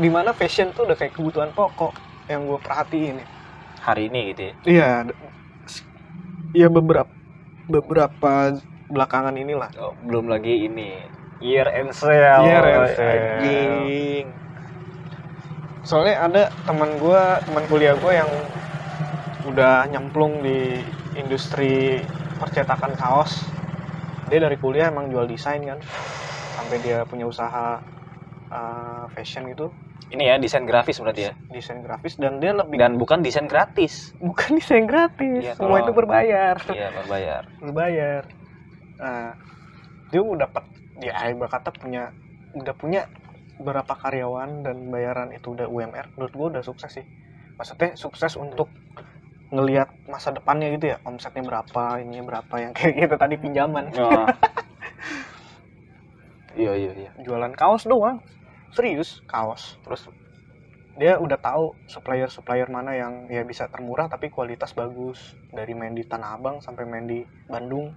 di 0.00 0.08
mana 0.08 0.32
fashion 0.32 0.72
tuh 0.72 0.88
udah 0.88 0.96
kayak 0.96 1.12
kebutuhan 1.12 1.52
pokok 1.52 1.92
yang 2.32 2.48
gue 2.48 2.56
perhatiin 2.64 3.20
ya 3.20 3.28
hari 3.80 4.12
ini 4.12 4.20
gitu 4.32 4.42
ya? 4.42 4.54
Iya 4.64 4.90
iya 6.52 6.68
beberapa 6.68 7.10
beberapa 7.70 8.58
belakangan 8.90 9.38
inilah. 9.38 9.70
Oh, 9.78 9.94
belum 10.02 10.26
lagi 10.26 10.66
ini. 10.66 10.98
Year 11.40 11.70
end 11.70 11.94
sale. 11.94 12.44
Year 12.44 12.64
end 12.66 12.88
sale. 12.98 13.22
anjing. 13.40 14.26
Soalnya 15.86 16.16
ada 16.26 16.42
teman 16.68 17.00
gue 17.00 17.22
teman 17.48 17.64
kuliah 17.70 17.96
gue 17.96 18.12
yang 18.12 18.30
udah 19.48 19.88
nyemplung 19.88 20.44
di 20.44 20.84
industri 21.16 22.02
percetakan 22.36 22.92
kaos. 22.98 23.46
Dia 24.28 24.42
dari 24.44 24.58
kuliah 24.60 24.92
emang 24.92 25.08
jual 25.08 25.24
desain 25.24 25.62
kan. 25.64 25.80
Sampai 26.58 26.82
dia 26.84 27.06
punya 27.08 27.24
usaha 27.24 27.80
uh, 28.50 29.06
fashion 29.14 29.48
gitu. 29.48 29.70
Ini 30.10 30.22
ya 30.26 30.34
desain 30.42 30.66
grafis 30.66 30.98
berarti 30.98 31.30
ya? 31.30 31.32
Desain 31.54 31.86
grafis 31.86 32.18
dan 32.18 32.42
dia 32.42 32.50
lebih 32.50 32.82
dan 32.82 32.98
bukan 32.98 33.22
desain 33.22 33.46
gratis? 33.46 34.10
Bukan 34.18 34.58
desain 34.58 34.84
gratis. 34.84 35.46
Iya, 35.46 35.54
semua 35.54 35.78
tolong. 35.78 35.86
itu 35.86 35.92
berbayar. 35.94 36.56
Iya 36.74 36.88
berbayar. 36.90 37.42
Berbayar. 37.62 38.22
Nah 38.98 39.30
dia 40.10 40.20
udah 40.20 40.50
dapat 40.50 40.64
dia 40.98 41.14
ibarat 41.30 41.62
kata 41.62 41.70
punya 41.78 42.10
udah 42.58 42.74
punya 42.74 43.06
berapa 43.62 43.94
karyawan 43.94 44.66
dan 44.66 44.90
bayaran 44.90 45.30
itu 45.30 45.54
udah 45.54 45.70
UMR 45.70 46.10
menurut 46.18 46.34
gue 46.34 46.46
udah 46.58 46.62
sukses 46.66 46.90
sih. 46.90 47.06
Maksudnya 47.54 47.94
sukses 47.94 48.34
untuk 48.34 48.66
ngelihat 49.54 49.94
masa 50.10 50.34
depannya 50.34 50.74
gitu 50.74 50.90
ya. 50.90 50.98
Omsetnya 51.06 51.46
berapa 51.46 52.02
ininya 52.02 52.34
berapa 52.34 52.54
yang 52.58 52.72
kayak 52.74 52.98
gitu. 52.98 53.14
Tadi 53.14 53.34
pinjaman. 53.38 53.94
Oh. 53.94 54.26
iya 56.66 56.72
iya 56.74 56.92
iya. 56.98 57.10
Jualan 57.22 57.54
kaos 57.54 57.86
doang 57.86 58.18
serius 58.70 59.22
kaos 59.24 59.78
terus 59.82 60.06
dia 60.94 61.16
udah 61.16 61.38
tahu 61.38 61.72
supplier 61.86 62.28
supplier 62.28 62.68
mana 62.68 62.92
yang 62.92 63.24
ya 63.26 63.40
bisa 63.42 63.66
termurah 63.66 64.06
tapi 64.06 64.28
kualitas 64.28 64.70
bagus 64.72 65.16
dari 65.48 65.72
main 65.72 65.94
di 65.94 66.04
Tanah 66.04 66.36
Abang 66.36 66.60
sampai 66.60 66.84
main 66.84 67.06
di 67.06 67.20
Bandung 67.46 67.94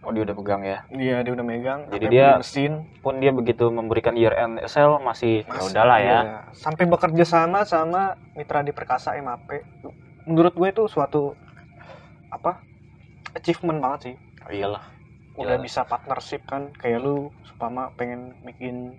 oh 0.00 0.10
dia 0.10 0.22
udah 0.22 0.32
pegang 0.34 0.62
ya 0.64 0.78
Dia 0.88 1.20
dia 1.20 1.32
udah 1.32 1.44
megang. 1.44 1.80
Jadi 1.86 2.06
dia- 2.08 2.40
mesin. 2.40 2.88
pun 2.98 3.20
dia 3.20 3.30
begitu 3.30 3.68
memberikan 3.68 4.16
year 4.16 4.32
end 4.32 4.56
sale 4.64 4.96
masih 4.98 5.44
ya 5.44 5.52
Mas- 5.52 5.68
udahlah 5.68 5.98
ya 6.00 6.08
iya. 6.08 6.20
Sampai 6.52 6.88
bekerja 6.88 7.24
sama 7.24 7.64
sama 7.64 8.16
mitra 8.32 8.64
di 8.64 8.72
Perkasa 8.72 9.12
MAP. 9.16 9.60
Menurut 10.24 10.56
gue 10.56 10.68
itu 10.68 10.84
suatu 10.88 11.36
apa? 12.28 12.64
achievement 13.30 13.78
banget 13.78 14.00
sih. 14.02 14.14
Oh, 14.40 14.50
iyalah 14.50 14.82
Udah 15.40 15.56
Iya. 15.56 15.64
bisa 15.64 15.80
partnership 15.88 16.44
kan 16.44 16.68
kayak 16.76 17.00
lu 17.00 17.32
supama 17.48 17.88
pengen 17.96 18.36
bikin 18.44 18.92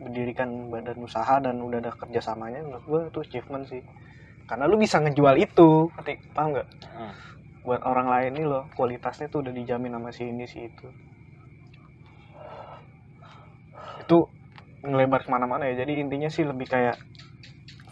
mendirikan 0.00 0.70
badan 0.72 0.96
usaha 1.04 1.36
dan 1.42 1.60
udah 1.60 1.82
ada 1.82 1.92
kerjasamanya 1.92 2.64
menurut 2.64 2.84
gue 2.88 3.00
itu 3.12 3.18
achievement 3.20 3.64
sih. 3.68 3.82
Karena 4.48 4.64
lu 4.64 4.80
bisa 4.80 4.96
ngejual 5.02 5.36
itu 5.36 5.92
ngerti? 6.00 6.14
Paham 6.32 6.56
nggak? 6.56 6.68
Hmm. 6.96 7.14
buat 7.68 7.84
orang 7.84 8.08
lain 8.08 8.32
nih 8.32 8.46
loh 8.48 8.64
kualitasnya 8.72 9.28
tuh 9.28 9.44
udah 9.44 9.52
dijamin 9.52 9.92
sama 9.92 10.08
si 10.08 10.24
ini 10.24 10.48
si 10.48 10.72
itu. 10.72 10.88
Itu 14.00 14.24
ngelebar 14.88 15.20
ke 15.20 15.28
mana-mana 15.28 15.68
ya. 15.68 15.84
Jadi 15.84 16.00
intinya 16.00 16.32
sih 16.32 16.48
lebih 16.48 16.64
kayak 16.64 16.96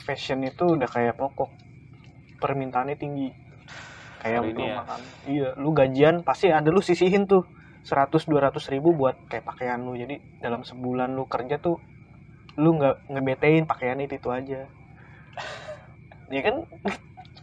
fashion 0.09 0.40
itu 0.49 0.64
udah 0.64 0.88
kayak 0.88 1.21
pokok. 1.21 1.52
Permintaannya 2.40 2.97
tinggi. 2.97 3.28
Kayak 4.25 4.49
lu 4.49 4.64
ya. 4.64 4.80
makan. 4.80 5.00
Iya 5.28 5.49
lu 5.61 5.76
gajian 5.76 6.25
pasti 6.25 6.49
ada 6.49 6.73
lu 6.73 6.80
sisihin 6.80 7.28
tuh 7.28 7.45
100 7.87 8.26
200 8.26 8.59
ribu 8.75 8.90
buat 8.99 9.14
kayak 9.31 9.47
pakaian 9.47 9.78
lu. 9.78 9.95
Jadi 9.95 10.19
dalam 10.43 10.66
sebulan 10.66 11.14
lu 11.14 11.31
kerja 11.31 11.62
tuh 11.62 11.78
lu 12.59 12.75
nggak 12.75 13.07
ngebetein 13.14 13.64
pakaian 13.71 14.02
itu 14.02 14.19
itu 14.19 14.28
aja. 14.35 14.61
Ya 16.26 16.43
kan? 16.43 16.66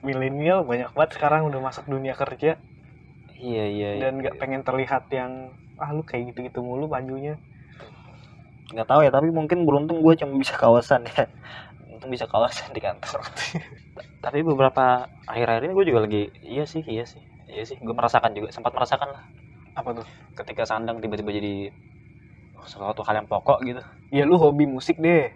Milenial 0.04 0.68
banyak 0.68 0.92
banget 0.92 1.16
sekarang 1.16 1.48
udah 1.48 1.64
masuk 1.64 1.88
dunia 1.88 2.20
kerja. 2.20 2.60
Iya 3.40 3.64
iya 3.72 3.90
iya. 3.96 4.02
dan 4.04 4.20
nggak 4.20 4.36
pengen 4.40 4.60
terlihat 4.68 5.08
yang 5.08 5.56
ah 5.80 5.96
lu 5.96 6.04
kayak 6.04 6.36
gitu-gitu 6.36 6.60
mulu 6.60 6.92
bajunya. 6.92 7.40
Nggak 8.76 8.88
tahu 8.92 9.08
ya 9.08 9.12
tapi 9.16 9.32
mungkin 9.32 9.64
beruntung 9.64 10.04
gue 10.04 10.20
cuma 10.20 10.36
bisa 10.36 10.60
kawasan 10.60 11.08
ya. 11.08 11.32
Untung 11.88 12.12
bisa 12.12 12.28
kawasan 12.28 12.76
di 12.76 12.84
kantor. 12.84 13.24
Tapi 14.24 14.40
beberapa 14.44 15.08
akhir-akhir 15.28 15.64
ini 15.64 15.74
gue 15.76 15.86
juga 15.88 16.00
lagi 16.04 16.24
iya 16.44 16.68
sih 16.68 16.84
iya 16.84 17.08
sih. 17.08 17.24
Iya 17.48 17.64
sih 17.64 17.80
gue 17.80 17.96
merasakan 17.96 18.36
juga 18.36 18.52
sempat 18.52 18.76
merasakan 18.76 19.16
lah 19.16 19.24
apa 19.74 19.90
tuh? 19.94 20.08
Ketika 20.34 20.64
sandang 20.64 20.98
tiba-tiba 20.98 21.30
jadi 21.30 21.70
sesuatu 22.64 23.04
hal 23.04 23.20
yang 23.20 23.28
pokok 23.28 23.60
gitu. 23.62 23.82
Ya 24.10 24.24
lu 24.24 24.38
hobi 24.38 24.64
musik 24.64 24.98
deh. 24.98 25.34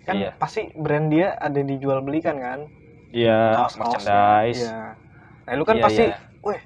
Kan 0.00 0.16
Iya. 0.16 0.30
pasti 0.34 0.72
brand 0.72 1.12
dia 1.12 1.36
ada 1.36 1.60
dijual 1.60 2.00
belikan 2.00 2.40
kan? 2.40 2.64
Iya 3.10 3.52
Kaos-kaosnya. 3.58 3.98
merchandise. 4.00 4.62
Iya. 4.64 4.80
nah 5.40 5.54
lu 5.58 5.64
kan 5.66 5.76
Iya, 5.76 5.84
pasti 5.84 6.04
iya. 6.06 6.16
weh 6.40 6.60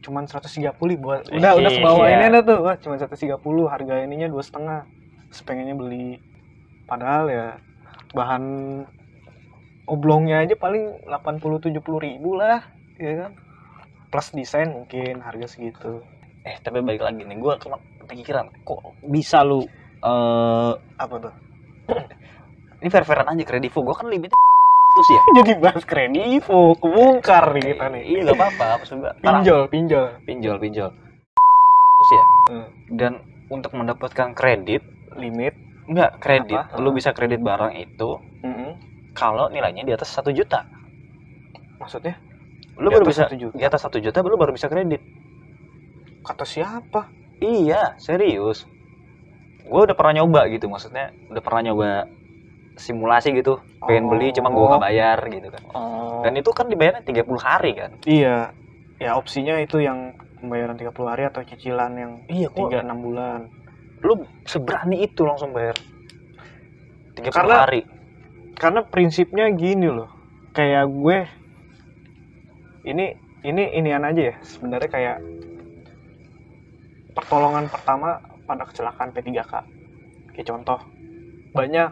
cuman 0.00 0.24
130 0.24 0.70
buat 0.96 1.26
udah 1.28 1.52
udah 1.58 1.70
Iya. 1.70 1.76
kebawain 1.76 2.20
aja 2.24 2.40
tuh. 2.40 2.58
Wah 2.62 2.76
cuma 2.78 2.94
130 2.96 3.36
harga 3.66 3.94
ininya 4.00 4.28
dua 4.30 4.40
setengah. 4.40 4.86
Terus 5.28 5.42
pengennya 5.42 5.74
beli. 5.74 6.22
Padahal 6.86 7.26
ya 7.26 7.46
bahan 8.10 8.44
oblongnya 9.84 10.40
aja 10.40 10.54
paling 10.54 11.04
80 11.04 11.58
70 11.60 11.98
ribu 11.98 12.34
lah 12.34 12.62
ya 12.96 13.26
kan? 13.26 13.32
Plus 14.08 14.30
desain 14.32 14.70
mungkin 14.70 15.20
harga 15.20 15.46
segitu 15.46 16.00
eh 16.40 16.56
tapi 16.58 16.80
balik 16.80 17.04
lagi 17.04 17.20
nih 17.20 17.36
gue 17.36 17.52
kepikiran 18.00 18.48
kok 18.64 18.80
bisa 19.04 19.44
lu 19.44 19.60
eh 20.00 20.72
apa 20.96 21.14
tuh? 21.20 21.34
Ini 22.80 22.88
fair-fairan 22.88 23.28
aja 23.28 23.44
kredivo 23.44 23.84
gue 23.84 23.92
kan 23.92 24.08
limit 24.08 24.32
terus 24.90 25.08
ya. 25.12 25.22
Jadi 25.42 25.52
bahas 25.60 25.84
kredivo 25.84 26.72
kebongkar 26.80 27.52
nih 27.52 27.76
kita 27.76 27.86
nih. 27.92 28.02
Iya 28.08 28.18
gak 28.26 28.36
apa-apa 28.40 28.66
maksud 28.80 28.96
gue 28.98 29.12
pinjol 29.20 29.60
pinjol. 29.68 30.06
Pinjol 30.24 30.56
pinjol. 30.56 30.90
Terus 32.00 32.10
ya 32.10 32.24
Hmm. 32.50 32.66
dan 32.90 33.12
untuk 33.52 33.76
mendapatkan 33.76 34.32
kredit 34.32 34.80
limit? 35.14 35.52
Enggak 35.86 36.18
kredit. 36.18 36.56
Apa? 36.56 36.80
lu 36.80 36.90
bisa 36.90 37.12
kredit 37.12 37.42
barang 37.42 37.76
itu 37.76 38.16
Mm-mm. 38.42 38.72
kalau 39.12 39.52
nilainya 39.52 39.84
di 39.84 39.92
atas 39.92 40.08
satu 40.08 40.32
juta. 40.32 40.64
Maksudnya? 41.76 42.16
Lu 42.80 42.88
baru 42.88 43.04
bisa 43.04 43.28
1 43.28 43.36
juta? 43.36 43.52
di 43.52 43.64
atas 43.66 43.84
satu 43.84 44.00
juta 44.00 44.24
lu 44.24 44.40
baru 44.40 44.56
bisa 44.56 44.64
kredit 44.66 45.04
kata 46.20 46.44
siapa? 46.44 47.08
Iya 47.38 47.96
serius. 47.96 48.68
Gue 49.64 49.86
udah 49.86 49.94
pernah 49.94 50.20
nyoba 50.20 50.50
gitu 50.50 50.66
maksudnya 50.66 51.14
udah 51.28 51.40
pernah 51.40 51.70
nyoba 51.70 51.88
simulasi 52.74 53.32
gitu. 53.32 53.60
Pengen 53.80 54.08
beli 54.08 54.32
cuma 54.32 54.48
gue 54.48 54.58
Oh. 54.58 54.68
nggak 54.68 54.82
bayar 54.82 55.18
gitu 55.26 55.48
kan. 55.48 55.62
Oh. 55.72 56.20
Dan 56.20 56.36
itu 56.36 56.50
kan 56.50 56.66
dibayarnya 56.66 57.02
30 57.02 57.38
hari 57.38 57.70
kan? 57.74 57.90
Iya. 58.04 58.52
Ya 59.00 59.16
opsinya 59.16 59.56
itu 59.56 59.80
yang 59.80 60.12
pembayaran 60.36 60.76
30 60.76 61.08
hari 61.08 61.24
atau 61.24 61.40
cicilan 61.40 61.92
yang 61.94 62.12
iya 62.28 62.48
3 62.48 62.80
6 62.80 63.00
bulan. 63.00 63.48
Lu 64.00 64.24
seberani 64.44 65.04
itu 65.04 65.24
langsung 65.24 65.52
bayar 65.52 65.76
30 67.14 67.32
Karena- 67.32 67.60
hari. 67.64 67.82
karena 68.56 68.80
prinsipnya 68.84 69.48
gini 69.52 69.88
loh. 69.88 70.08
Kayak 70.52 70.88
gue 70.88 71.18
ini 72.84 73.06
ini 73.40 73.62
inian 73.72 74.04
aja 74.04 74.22
ya. 74.32 74.36
Sebenarnya 74.42 74.90
kayak 74.90 75.16
pertolongan 77.14 77.66
pertama 77.70 78.22
pada 78.46 78.66
kecelakaan 78.66 79.10
P3K 79.14 79.52
kayak 80.34 80.46
contoh 80.46 80.78
banyak 81.54 81.90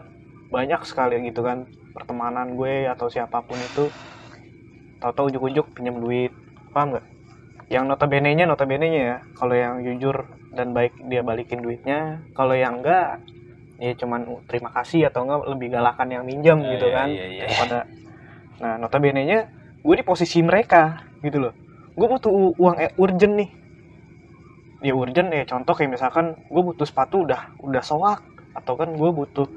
banyak 0.49 0.81
sekali 0.87 1.19
gitu 1.27 1.43
kan 1.45 1.67
pertemanan 1.93 2.55
gue 2.55 2.87
atau 2.87 3.11
siapa 3.11 3.43
pun 3.43 3.59
itu 3.59 3.91
tahu-tahu 4.99 5.31
ujuk-ujuk 5.35 5.65
pinjam 5.75 5.99
duit 5.99 6.31
paham 6.71 6.95
nggak? 6.95 7.05
Yang 7.69 7.83
notabene 7.85 8.29
nya 8.33 8.45
notabene 8.49 8.87
nya 8.89 9.01
ya 9.01 9.17
kalau 9.37 9.55
yang 9.55 9.83
jujur 9.85 10.25
dan 10.55 10.73
baik 10.73 10.95
dia 11.05 11.21
balikin 11.21 11.61
duitnya 11.61 12.25
kalau 12.33 12.57
yang 12.57 12.81
enggak 12.81 13.21
ya 13.79 13.93
cuman 13.95 14.25
terima 14.49 14.73
kasih 14.73 15.07
atau 15.07 15.23
enggak 15.23 15.45
lebih 15.47 15.67
galakan 15.71 16.07
yang 16.11 16.23
minjam 16.25 16.57
Iya, 16.59 16.69
gitu 16.75 16.87
iya, 16.89 16.95
kan 16.97 17.07
iya, 17.07 17.25
iya. 17.29 17.41
daripada 17.45 17.79
nah 18.59 18.73
notabene 18.75 19.21
nya 19.23 19.39
gue 19.79 19.95
di 19.95 20.03
posisi 20.03 20.43
mereka 20.43 21.03
gitu 21.23 21.39
loh. 21.39 21.53
Gue 21.95 22.07
butuh 22.07 22.31
uang 22.59 22.75
eh, 22.79 22.91
urgent 22.99 23.35
nih 23.35 23.49
ya 24.79 24.93
urgent 24.95 25.29
ya 25.35 25.43
contoh 25.43 25.73
kayak 25.75 25.91
misalkan 25.99 26.39
gue 26.47 26.61
butuh 26.63 26.87
sepatu 26.87 27.27
udah 27.27 27.41
udah 27.59 27.83
soak 27.83 28.23
atau 28.55 28.73
kan 28.79 28.89
gue 28.95 29.09
butuh 29.11 29.47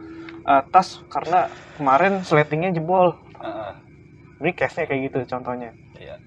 eh, 0.46 0.62
tas 0.74 1.02
karena 1.10 1.46
kemarin 1.78 2.22
sletingnya 2.26 2.74
jebol 2.74 3.14
Heeh. 3.38 3.72
ini 4.42 4.50
case-nya 4.58 4.86
kayak 4.90 5.00
gitu 5.10 5.18
contohnya 5.38 5.70
Iya. 5.94 6.18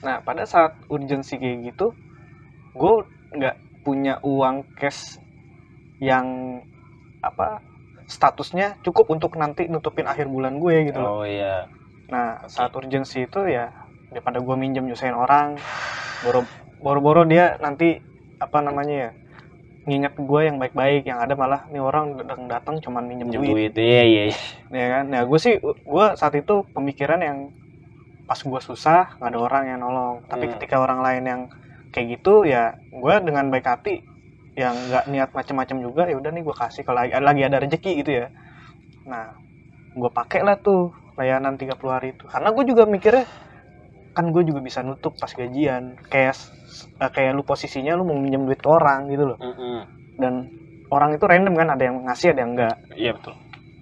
nah 0.00 0.24
pada 0.24 0.48
saat 0.48 0.72
urgensi 0.88 1.36
kayak 1.36 1.58
gitu 1.74 1.92
gue 2.72 2.94
nggak 3.36 3.56
punya 3.84 4.20
uang 4.24 4.64
cash 4.78 5.20
yang 6.00 6.60
apa 7.20 7.60
statusnya 8.08 8.80
cukup 8.80 9.12
untuk 9.12 9.36
nanti 9.36 9.68
nutupin 9.68 10.08
akhir 10.08 10.26
bulan 10.26 10.56
gue 10.58 10.88
gitu 10.88 10.98
loh 10.98 11.22
oh 11.22 11.24
iya 11.28 11.68
nah 12.08 12.40
Oke. 12.42 12.50
saat 12.50 12.72
urgensi 12.74 13.28
itu 13.28 13.40
ya 13.46 13.70
daripada 14.10 14.40
gue 14.42 14.56
minjem 14.56 14.88
nyusahin 14.88 15.14
orang 15.14 15.60
boro 16.24 16.42
boro-boro 16.80 17.22
dia 17.28 17.60
nanti 17.60 18.00
apa 18.40 18.58
namanya 18.64 18.96
ya 18.96 19.10
nginget 19.88 20.14
gue 20.16 20.40
yang 20.44 20.56
baik-baik 20.60 21.08
yang 21.08 21.20
ada 21.24 21.32
malah 21.36 21.64
nih 21.72 21.80
orang 21.80 22.16
datang 22.20 22.48
datang 22.48 22.76
cuman 22.84 23.04
minjem 23.08 23.32
duit. 23.32 23.48
duit 23.48 23.72
iya 23.80 24.02
iya. 24.04 24.24
Ya 24.68 24.86
kan? 24.92 25.04
Nah 25.08 25.24
gue 25.24 25.38
sih 25.40 25.56
gue 25.64 26.06
saat 26.20 26.34
itu 26.36 26.68
pemikiran 26.76 27.20
yang 27.20 27.38
pas 28.28 28.36
gue 28.36 28.60
susah 28.60 29.16
nggak 29.16 29.30
ada 29.32 29.40
orang 29.40 29.64
yang 29.72 29.78
nolong. 29.80 30.24
Tapi 30.28 30.48
Hmm. 30.48 30.52
ketika 30.56 30.76
orang 30.80 31.00
lain 31.00 31.24
yang 31.24 31.40
kayak 31.90 32.20
gitu 32.20 32.44
ya 32.44 32.76
gue 32.92 33.14
dengan 33.24 33.48
baik 33.48 33.66
hati 33.66 34.04
yang 34.54 34.76
nggak 34.76 35.04
niat 35.08 35.30
macem-macem 35.32 35.80
juga 35.80 36.06
ya 36.06 36.16
udah 36.20 36.30
nih 36.30 36.42
gue 36.44 36.54
kasih 36.54 36.82
kalau 36.84 37.00
lagi, 37.00 37.16
lagi 37.16 37.42
ada 37.48 37.56
rezeki 37.64 37.92
gitu 38.04 38.10
ya. 38.24 38.26
Nah 39.08 39.32
gue 39.96 40.10
pakai 40.12 40.44
lah 40.44 40.60
tuh 40.60 40.92
layanan 41.16 41.56
30 41.56 41.88
hari 41.90 42.12
itu. 42.12 42.28
Karena 42.28 42.52
gue 42.52 42.64
juga 42.68 42.84
mikirnya 42.84 43.24
kan 44.10 44.34
gue 44.34 44.42
juga 44.42 44.60
bisa 44.60 44.82
nutup 44.82 45.14
pas 45.16 45.30
gajian 45.30 45.96
kayak 46.10 46.34
eh, 46.98 47.10
kayak 47.10 47.32
lu 47.36 47.42
posisinya 47.46 47.94
lu 47.94 48.06
mau 48.06 48.18
minjem 48.18 48.46
duit 48.46 48.58
ke 48.58 48.68
orang 48.68 49.06
gitu 49.10 49.34
loh 49.34 49.38
Mm-mm. 49.38 49.86
dan 50.18 50.50
orang 50.90 51.14
itu 51.14 51.24
random 51.26 51.54
kan 51.54 51.68
ada 51.70 51.82
yang 51.86 51.96
ngasih 52.06 52.34
ada 52.34 52.40
yang 52.42 52.52
enggak 52.58 52.76
iya 52.98 53.14
betul 53.14 53.34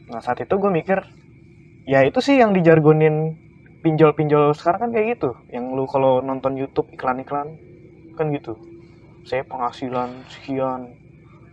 Nah 0.09 0.21
saat 0.25 0.41
itu 0.41 0.55
gue 0.57 0.71
mikir 0.73 0.99
ya 1.85 2.05
itu 2.05 2.21
sih 2.21 2.41
yang 2.41 2.57
dijargonin 2.57 3.37
pinjol-pinjol 3.85 4.57
sekarang 4.57 4.89
kan 4.89 4.91
kayak 4.97 5.21
gitu. 5.21 5.31
Yang 5.53 5.65
lu 5.77 5.85
kalau 5.85 6.25
nonton 6.25 6.57
YouTube 6.57 6.89
iklan-iklan 6.97 7.55
kan 8.17 8.27
gitu. 8.33 8.57
Saya 9.29 9.45
penghasilan 9.45 10.25
sekian 10.33 10.97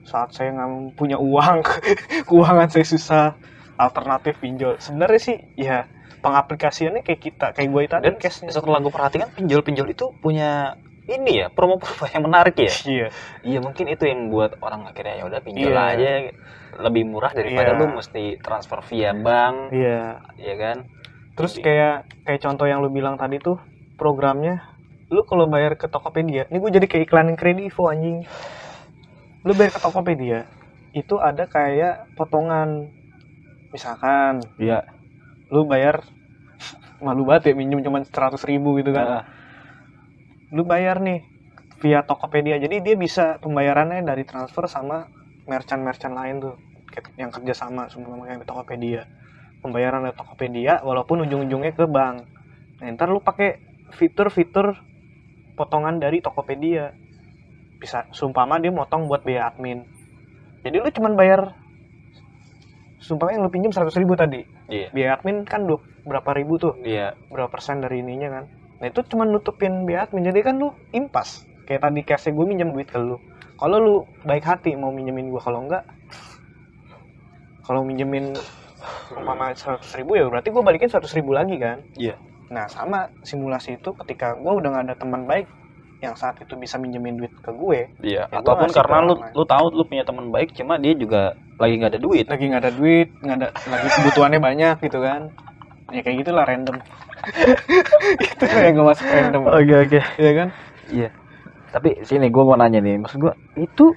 saat 0.08 0.32
saya 0.32 0.53
nggak 0.53 0.96
punya 0.96 1.17
uang, 1.17 1.65
keuangan 2.29 2.70
saya 2.72 2.86
susah, 2.88 3.27
alternatif 3.75 4.39
pinjol. 4.39 4.79
Sebenarnya 4.79 5.20
sih 5.22 5.38
ya 5.60 5.89
pengaplikasiannya 6.25 7.05
kayak 7.05 7.22
kita, 7.22 7.48
kayak 7.53 7.70
gue 7.70 7.82
tadi 7.86 8.03
dan 8.10 8.15
case-nya. 8.17 8.50
setelah 8.50 8.82
gue 8.82 8.89
perhatikan 8.89 9.29
pinjol-pinjol 9.29 9.88
itu 9.94 10.10
punya 10.17 10.74
ini 11.05 11.46
ya 11.46 11.48
promo-promo 11.53 12.10
yang 12.10 12.25
menarik 12.25 12.58
ya 12.58 12.74
Iya, 12.84 13.08
iya 13.46 13.60
mungkin 13.62 13.86
itu 13.86 14.10
yang 14.10 14.34
buat 14.34 14.58
orang 14.58 14.89
akhirnya 14.89 15.22
ya 15.22 15.24
udah 15.29 15.39
pinjol 15.46 15.70
Iya. 15.70 15.86
aja 15.94 16.10
lebih 16.82 17.03
murah 17.05 17.29
daripada 17.29 17.72
Iya. 17.72 17.79
lu 17.79 17.86
mesti 17.94 18.24
transfer 18.41 18.82
via 18.89 19.13
bank 19.13 19.70
iya. 19.70 20.25
ya 20.34 20.55
kan 20.58 20.89
Terus 21.36 21.60
Jadi- 21.60 21.67
kayak 21.67 21.96
kayak 22.24 22.41
contoh 22.41 22.65
yang 22.65 22.79
lu 22.79 22.88
bilang 22.89 23.20
tadi 23.20 23.38
tuh 23.38 23.60
programnya 24.00 24.63
lu 25.12 25.22
kalau 25.22 25.46
bayar 25.46 25.77
ke 25.77 25.86
Tokopedia, 25.86 26.50
ini 26.50 26.58
gue 26.58 26.72
jadi 26.74 26.88
kayak 26.89 27.05
iklanin 27.05 27.38
Kredivo 27.38 27.86
anjing. 27.86 28.25
Lu 29.46 29.53
bayar 29.53 29.70
ke 29.70 29.77
Tokopedia, 29.77 30.50
itu 30.98 31.22
ada 31.22 31.46
kayak 31.46 32.10
potongan 32.17 32.89
misalkan 33.70 34.39
iya 34.55 34.82
lu 35.50 35.68
bayar 35.70 36.02
malu 37.04 37.28
banget 37.28 37.52
ya 37.52 37.54
minjem 37.54 37.84
cuma 37.84 38.02
100 38.02 38.40
ribu 38.48 38.80
gitu 38.80 38.96
kan. 38.96 39.06
Heeh. 39.06 39.24
Lu 40.56 40.64
bayar 40.64 41.04
nih 41.04 41.22
via 41.84 42.02
Tokopedia, 42.08 42.56
jadi 42.58 42.80
dia 42.80 42.96
bisa 42.96 43.38
pembayarannya 43.44 44.08
dari 44.08 44.24
transfer 44.24 44.66
sama 44.66 45.06
merchant-merchant 45.46 46.16
lain 46.16 46.36
tuh 46.42 46.55
yang 47.20 47.29
kerja 47.29 47.53
sama 47.53 47.92
sama 47.92 48.24
kayak 48.24 48.48
Tokopedia. 48.48 49.03
Pembayaran 49.60 50.05
dari 50.05 50.16
Tokopedia 50.16 50.79
walaupun 50.86 51.25
ujung-ujungnya 51.27 51.74
ke 51.75 51.86
bank. 51.90 52.25
Nah, 52.81 52.88
ntar 52.96 53.12
lu 53.12 53.20
pakai 53.20 53.60
fitur-fitur 53.92 54.77
potongan 55.60 56.00
dari 56.00 56.22
Tokopedia. 56.24 56.94
Bisa 57.81 58.08
sumpama 58.16 58.58
dia 58.62 58.72
motong 58.72 59.12
buat 59.12 59.25
biaya 59.27 59.51
admin. 59.51 59.84
Jadi 60.64 60.75
lu 60.79 60.90
cuman 60.90 61.14
bayar 61.20 61.53
sumpama 63.03 63.36
yang 63.36 63.44
lu 63.46 63.51
pinjam 63.51 63.74
100 63.74 63.92
ribu 64.00 64.16
tadi. 64.16 64.54
Iya. 64.70 64.88
Biaya 64.92 65.12
admin 65.20 65.46
kan 65.46 65.66
du- 65.70 65.84
berapa 66.06 66.32
ribu 66.38 66.62
tuh? 66.62 66.74
iya. 66.86 67.18
Berapa 67.34 67.50
persen 67.54 67.82
dari 67.82 68.01
ininya 68.01 68.30
kan? 68.42 68.44
Nah 68.82 68.88
itu 68.92 69.01
cuma 69.10 69.25
nutupin 69.25 69.86
biaya 69.90 70.06
admin. 70.06 70.25
Jadi 70.30 70.40
kan 70.46 70.56
lu 70.62 70.70
impas. 70.94 71.46
Kayak 71.66 71.90
tadi 71.90 72.01
case 72.06 72.30
gue 72.30 72.46
minjem 72.46 72.70
duit 72.70 72.86
ke 72.86 73.01
lu. 73.01 73.18
Kalau 73.56 73.78
lu 73.82 73.96
baik 74.28 74.46
hati 74.46 74.78
mau 74.78 74.92
minjemin 74.92 75.32
gue 75.32 75.42
kalau 75.42 75.64
enggak 75.66 75.82
kalau 77.66 77.82
minjemin 77.82 78.38
umpama 79.18 79.50
seratus 79.58 79.90
ribu 79.98 80.14
ya 80.14 80.30
berarti 80.30 80.54
gue 80.54 80.62
balikin 80.62 80.90
seratus 80.92 81.18
ribu 81.18 81.34
lagi 81.34 81.58
kan? 81.58 81.82
Iya. 81.98 82.16
nah 82.46 82.70
sama 82.70 83.10
simulasi 83.25 83.82
itu 83.82 83.90
ketika 84.06 84.38
gue 84.38 84.54
udah 84.54 84.70
nggak 84.70 84.86
ada 84.86 84.96
teman 85.01 85.25
baik 85.25 85.50
yang 86.05 86.15
saat 86.15 86.37
itu 86.41 86.53
bisa 86.55 86.77
minjemin 86.77 87.18
duit 87.18 87.33
ke 87.41 87.51
gue 87.51 87.79
iya 88.05 88.15
Ya, 88.31 88.41
ataupun 88.41 88.72
karena 88.72 88.98
lu 89.11 89.13
lu 89.35 89.44
tahu 89.44 89.65
lu 89.75 89.83
punya 89.83 90.07
teman 90.07 90.31
baik 90.31 90.55
cuma 90.55 90.79
dia 90.79 90.96
juga 90.96 91.35
lagi 91.59 91.74
nggak 91.79 91.91
ada 91.96 92.01
duit. 92.01 92.25
Lagi 92.27 92.44
nggak 92.48 92.63
ada 92.63 92.74
duit 92.74 93.07
nggak 93.20 93.37
ada 93.39 93.48
lagi 93.51 93.87
kebutuhannya 93.91 94.39
banyak 94.39 94.75
gitu 94.87 95.00
kan. 95.03 95.22
Ya 95.91 96.01
kayak 96.01 96.18
gitulah 96.25 96.44
random. 96.48 96.77
Itu 98.25 98.44
yang 98.48 98.74
gue 98.75 98.85
masuk 98.87 99.05
random. 99.05 99.41
Oke 99.51 99.74
oke. 99.87 100.00
Ya 100.20 100.31
kan? 100.35 100.48
Iya. 100.91 101.09
Tapi 101.75 101.89
sini 102.07 102.31
gue 102.31 102.44
mau 102.44 102.55
nanya 102.55 102.79
nih, 102.79 102.96
maksud 103.03 103.20
gue 103.20 103.35
itu 103.59 103.91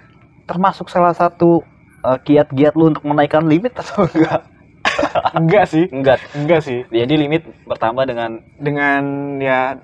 termasuk 0.51 0.91
salah 0.91 1.15
satu 1.15 1.63
uh, 2.03 2.19
kiat-kiat 2.19 2.75
lu 2.75 2.91
untuk 2.91 3.07
menaikkan 3.07 3.47
limit 3.47 3.71
atau 3.79 4.03
enggak? 4.03 4.43
enggak 5.39 5.65
sih. 5.71 5.87
Enggak. 5.95 6.19
enggak 6.35 6.61
sih. 6.67 6.83
Jadi 6.91 7.15
limit 7.15 7.47
bertambah 7.71 8.03
dengan 8.03 8.43
dengan 8.59 9.03
ya 9.39 9.79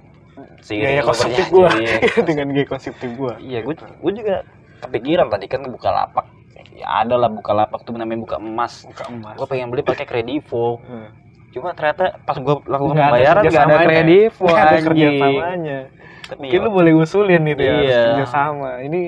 si 0.61 0.75
gaya 0.77 1.01
berjanji. 1.01 1.43
gue 1.45 1.69
Iya. 1.77 1.97
dengan 2.23 2.47
gaya 2.51 2.67
konsumtif 2.67 3.11
gue 3.11 3.33
Iya, 3.39 3.59
gue 3.61 3.75
gue 3.77 4.13
juga 4.15 4.37
kepikiran 4.81 5.27
tadi 5.29 5.47
kan 5.47 5.63
buka 5.65 5.89
lapak. 5.89 6.27
Ya 6.75 6.87
ada 6.99 7.15
lah 7.15 7.29
buka 7.29 7.53
lapak 7.53 7.83
tuh 7.83 7.95
namanya 7.95 8.21
buka 8.21 8.37
emas. 8.37 8.83
buka 8.85 9.07
emas 9.07 9.35
Gue 9.35 9.47
pengen 9.47 9.69
beli 9.69 9.81
pakai 9.81 10.05
kredivo. 10.05 10.79
Hmm. 10.81 11.09
Cuma 11.49 11.71
ternyata 11.71 12.19
pas 12.21 12.35
gue 12.35 12.55
lakukan 12.65 12.93
ada 12.93 13.03
pembayaran 13.09 13.43
nggak 13.45 13.65
ada 13.65 13.79
kredivo 13.81 14.45
Nggak 14.45 14.59
ada 14.61 14.79
kerjasamanya 14.81 15.79
Tapi 16.25 16.39
mungkin 16.41 16.57
ya, 16.57 16.65
lu 16.65 16.71
boleh 16.73 16.93
usulin 16.97 17.43
itu 17.45 17.63
ya 17.63 17.75
Iya. 17.77 18.03
kerja 18.11 18.27
sama 18.27 18.71
ini 18.81 19.03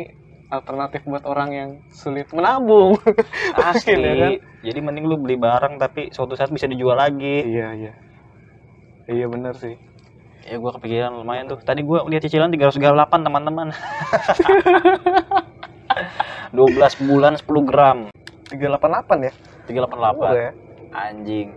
alternatif 0.47 1.03
buat 1.03 1.25
orang 1.25 1.51
yang 1.51 1.71
sulit 1.91 2.31
menabung 2.31 2.95
asli. 3.61 3.99
ya 3.99 4.15
kan? 4.15 4.33
Jadi 4.63 4.79
mending 4.79 5.05
lu 5.05 5.17
beli 5.17 5.35
barang 5.35 5.75
tapi 5.77 6.07
suatu 6.09 6.33
saat 6.33 6.49
bisa 6.49 6.67
dijual 6.67 6.95
lagi. 6.95 7.43
iya 7.43 7.75
iya 7.75 7.93
iya 9.09 9.27
bener 9.27 9.55
sih 9.55 9.75
Ya 10.47 10.57
gue 10.57 10.71
kepikiran 10.73 11.11
lumayan 11.13 11.47
tuh. 11.47 11.59
Tadi 11.59 11.83
gue 11.83 11.99
lihat 12.07 12.23
cicilan 12.23 12.49
308 12.49 12.79
teman-teman. 13.27 13.75
12 16.55 16.63
bulan 17.03 17.35
10 17.35 17.69
gram. 17.69 17.99
388 18.47 19.27
ya 19.27 19.33
388. 19.67 20.15
Murah 20.15 20.33
ya 20.33 20.51
Anjing. 20.95 21.49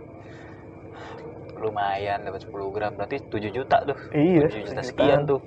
Lumayan 1.56 2.18
dapat 2.24 2.42
10 2.42 2.74
gram 2.74 2.92
berarti 2.94 3.16
7 3.22 3.52
juta 3.52 3.76
tuh. 3.86 3.98
iya 4.10 4.48
7 4.48 4.66
juta 4.66 4.82
sekian 4.82 5.22
tuh. 5.22 5.40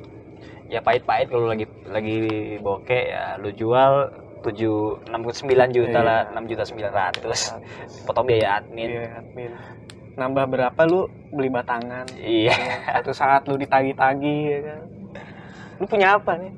Ya 0.72 0.80
pahit-pahit 0.80 1.28
kalau 1.28 1.52
lagi 1.52 1.68
lagi 1.86 2.18
bokeh 2.64 3.12
ya 3.12 3.36
lu 3.38 3.52
jual 3.52 4.10
7 4.42 5.04
69 5.12 5.12
juta 5.72 6.00
Iya. 6.00 6.08
lah, 6.08 6.20
6 6.32 6.48
juta 6.48 6.64
900. 6.64 8.08
Potong 8.08 8.26
biaya 8.26 8.60
admin. 8.60 8.90
iya 8.90 9.20
admin 9.20 9.52
nambah 10.14 10.46
berapa 10.46 10.82
lu 10.86 11.10
beli 11.34 11.50
batangan 11.50 12.06
Iya. 12.14 12.54
satu 13.02 13.12
saat 13.12 13.50
lu 13.50 13.58
ditagi-tagi 13.58 14.36
ya 14.46 14.60
kan 14.62 14.80
lu 15.82 15.86
punya 15.90 16.16
apa 16.16 16.38
nih 16.38 16.54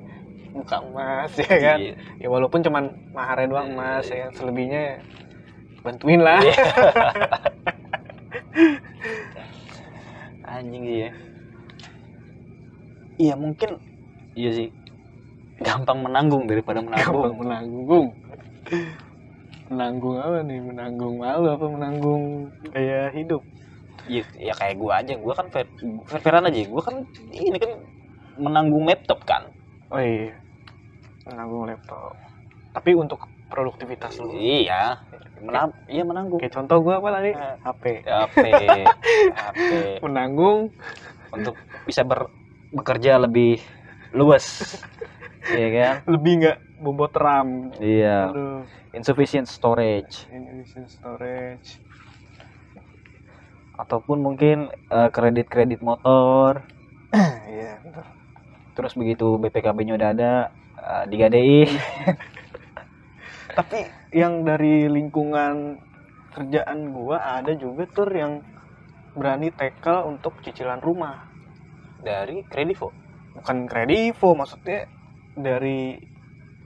buka 0.52 0.80
emas 0.84 1.32
ya 1.40 1.48
kan 1.48 1.78
Iya. 1.80 1.94
ya 2.20 2.28
walaupun 2.28 2.60
cuman 2.64 2.84
maharnya 3.16 3.48
doang 3.48 3.72
emas 3.72 4.08
ya 4.08 4.28
kan 4.28 4.32
selebihnya 4.36 4.80
ya 4.80 4.98
bantuin 5.84 6.20
lah 6.20 6.40
Iya. 6.44 6.56
Anjing 10.46 10.86
iya. 10.86 11.10
Iya 13.16 13.34
mungkin 13.36 13.80
iya 14.36 14.52
sih. 14.54 14.70
Gampang 15.60 16.04
menanggung 16.04 16.48
daripada 16.48 16.84
gampang 16.84 17.36
menabung. 17.36 17.36
menanggung 17.40 18.06
menanggung 19.70 20.18
apa 20.22 20.38
nih? 20.46 20.60
Menanggung 20.62 21.16
malu 21.22 21.48
apa 21.50 21.66
menanggung 21.66 22.24
gaya 22.70 23.10
hidup? 23.14 23.42
Iya, 24.06 24.22
ya 24.38 24.54
kayak 24.54 24.76
gua 24.78 25.02
aja, 25.02 25.18
gua 25.18 25.34
kan 25.34 25.48
fair, 25.50 25.66
fairan 26.22 26.46
aja. 26.46 26.60
Gua 26.70 26.82
kan 26.86 26.96
ini 27.34 27.58
kan 27.58 27.72
menanggung 28.38 28.86
laptop 28.86 29.24
kan. 29.26 29.50
oh 29.94 30.02
iya 30.02 30.34
menanggung 31.26 31.66
laptop. 31.66 32.14
Tapi 32.74 32.92
untuk 32.94 33.26
produktivitas 33.50 34.22
lu? 34.22 34.34
Iya. 34.38 35.02
Menang, 35.42 35.74
iya 35.90 36.04
menanggung. 36.06 36.40
kayak 36.40 36.54
contoh 36.54 36.78
gua 36.86 37.02
apa 37.02 37.10
tadi? 37.20 37.32
Eh. 37.34 37.56
HP 37.66 37.84
HP, 38.06 38.46
HP 39.34 39.72
menanggung. 40.06 40.70
Untuk 41.34 41.58
bisa 41.84 42.06
ber 42.06 42.30
bekerja 42.72 43.18
lebih 43.18 43.60
luas. 44.14 44.46
Iya 45.46 45.70
kan? 45.78 45.96
Lebih 46.10 46.32
nggak 46.42 46.58
bobot 46.82 47.14
RAM. 47.14 47.70
Iya. 47.78 48.34
Aduh, 48.34 48.66
insufficient 48.96 49.46
storage. 49.46 50.26
Insufficient 50.32 50.88
storage. 50.88 51.84
Ataupun 53.76 54.24
mungkin 54.24 54.72
eh, 54.72 55.10
kredit-kredit 55.12 55.84
motor. 55.84 56.64
Iya 57.56 57.80
betul. 57.80 58.04
terus 58.76 58.92
begitu 59.00 59.40
BPKB-nya 59.40 59.96
udah 59.96 60.10
ada 60.12 60.32
eh, 60.76 61.04
digadein 61.08 61.72
tapi 63.58 63.88
yang 64.12 64.44
dari 64.44 64.92
lingkungan 64.92 65.80
kerjaan 66.36 66.92
gua 66.92 67.40
ada 67.40 67.56
juga 67.56 67.88
tur 67.88 68.12
yang 68.12 68.44
berani 69.16 69.48
tackle 69.56 70.12
untuk 70.12 70.44
cicilan 70.44 70.84
rumah. 70.84 71.24
Dari 72.04 72.44
kredivo 72.52 72.92
bukan 73.36 73.68
kredivo 73.68 74.36
maksudnya 74.36 74.88
dari 75.36 75.96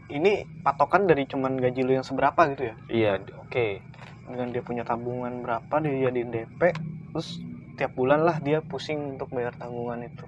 ini 0.09 0.45
patokan 0.65 1.05
dari 1.05 1.29
cuman 1.29 1.61
gaji 1.61 1.85
lu 1.85 1.93
yang 1.93 2.05
seberapa 2.05 2.49
gitu 2.53 2.73
ya? 2.73 2.75
Iya 2.89 3.11
oke. 3.45 3.65
Dengan 4.25 4.47
dia 4.49 4.61
punya 4.65 4.81
tabungan 4.81 5.45
berapa 5.45 5.73
dia 5.81 6.09
jadiin 6.09 6.33
DP 6.33 6.61
terus 7.13 7.41
tiap 7.77 7.93
bulan 7.93 8.25
lah 8.25 8.41
dia 8.41 8.61
pusing 8.65 9.17
untuk 9.17 9.29
bayar 9.29 9.53
tanggungan 9.55 10.05
itu. 10.05 10.25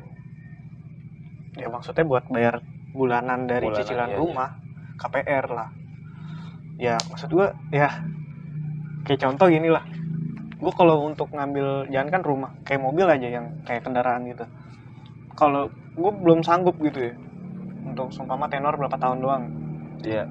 Ya 1.58 1.67
maksudnya 1.67 2.06
buat 2.06 2.30
bayar 2.30 2.62
bulanan 2.94 3.50
dari 3.50 3.67
Bulanan, 3.67 3.80
cicilan 3.82 4.10
iya, 4.13 4.17
rumah 4.17 4.50
KPR 5.02 5.46
lah. 5.50 5.70
Ya 6.78 6.96
maksud 7.10 7.30
gua 7.34 7.58
ya 7.74 8.06
kayak 9.06 9.22
contoh 9.26 9.50
gini 9.50 9.67
lah 9.74 9.84
gua 10.62 10.74
kalau 10.78 11.10
untuk 11.10 11.34
ngambil 11.34 11.89
jangan 11.89 12.10
kan 12.13 12.22
rumah 12.22 12.52
kayak 12.62 12.86
mobil 12.86 13.10
aja 13.10 13.28
yang 13.28 13.65
kayak 13.65 13.82
kendaraan 13.82 14.30
gitu. 14.30 14.46
Kalau 15.34 15.74
gua 15.98 16.13
belum 16.13 16.46
sanggup 16.46 16.78
gitu 16.86 17.12
ya 17.12 17.13
untuk 17.82 18.13
sumpama 18.13 18.46
tenor 18.48 18.78
berapa 18.78 18.96
tahun 18.96 19.20
doang 19.26 19.61
iya. 20.06 20.24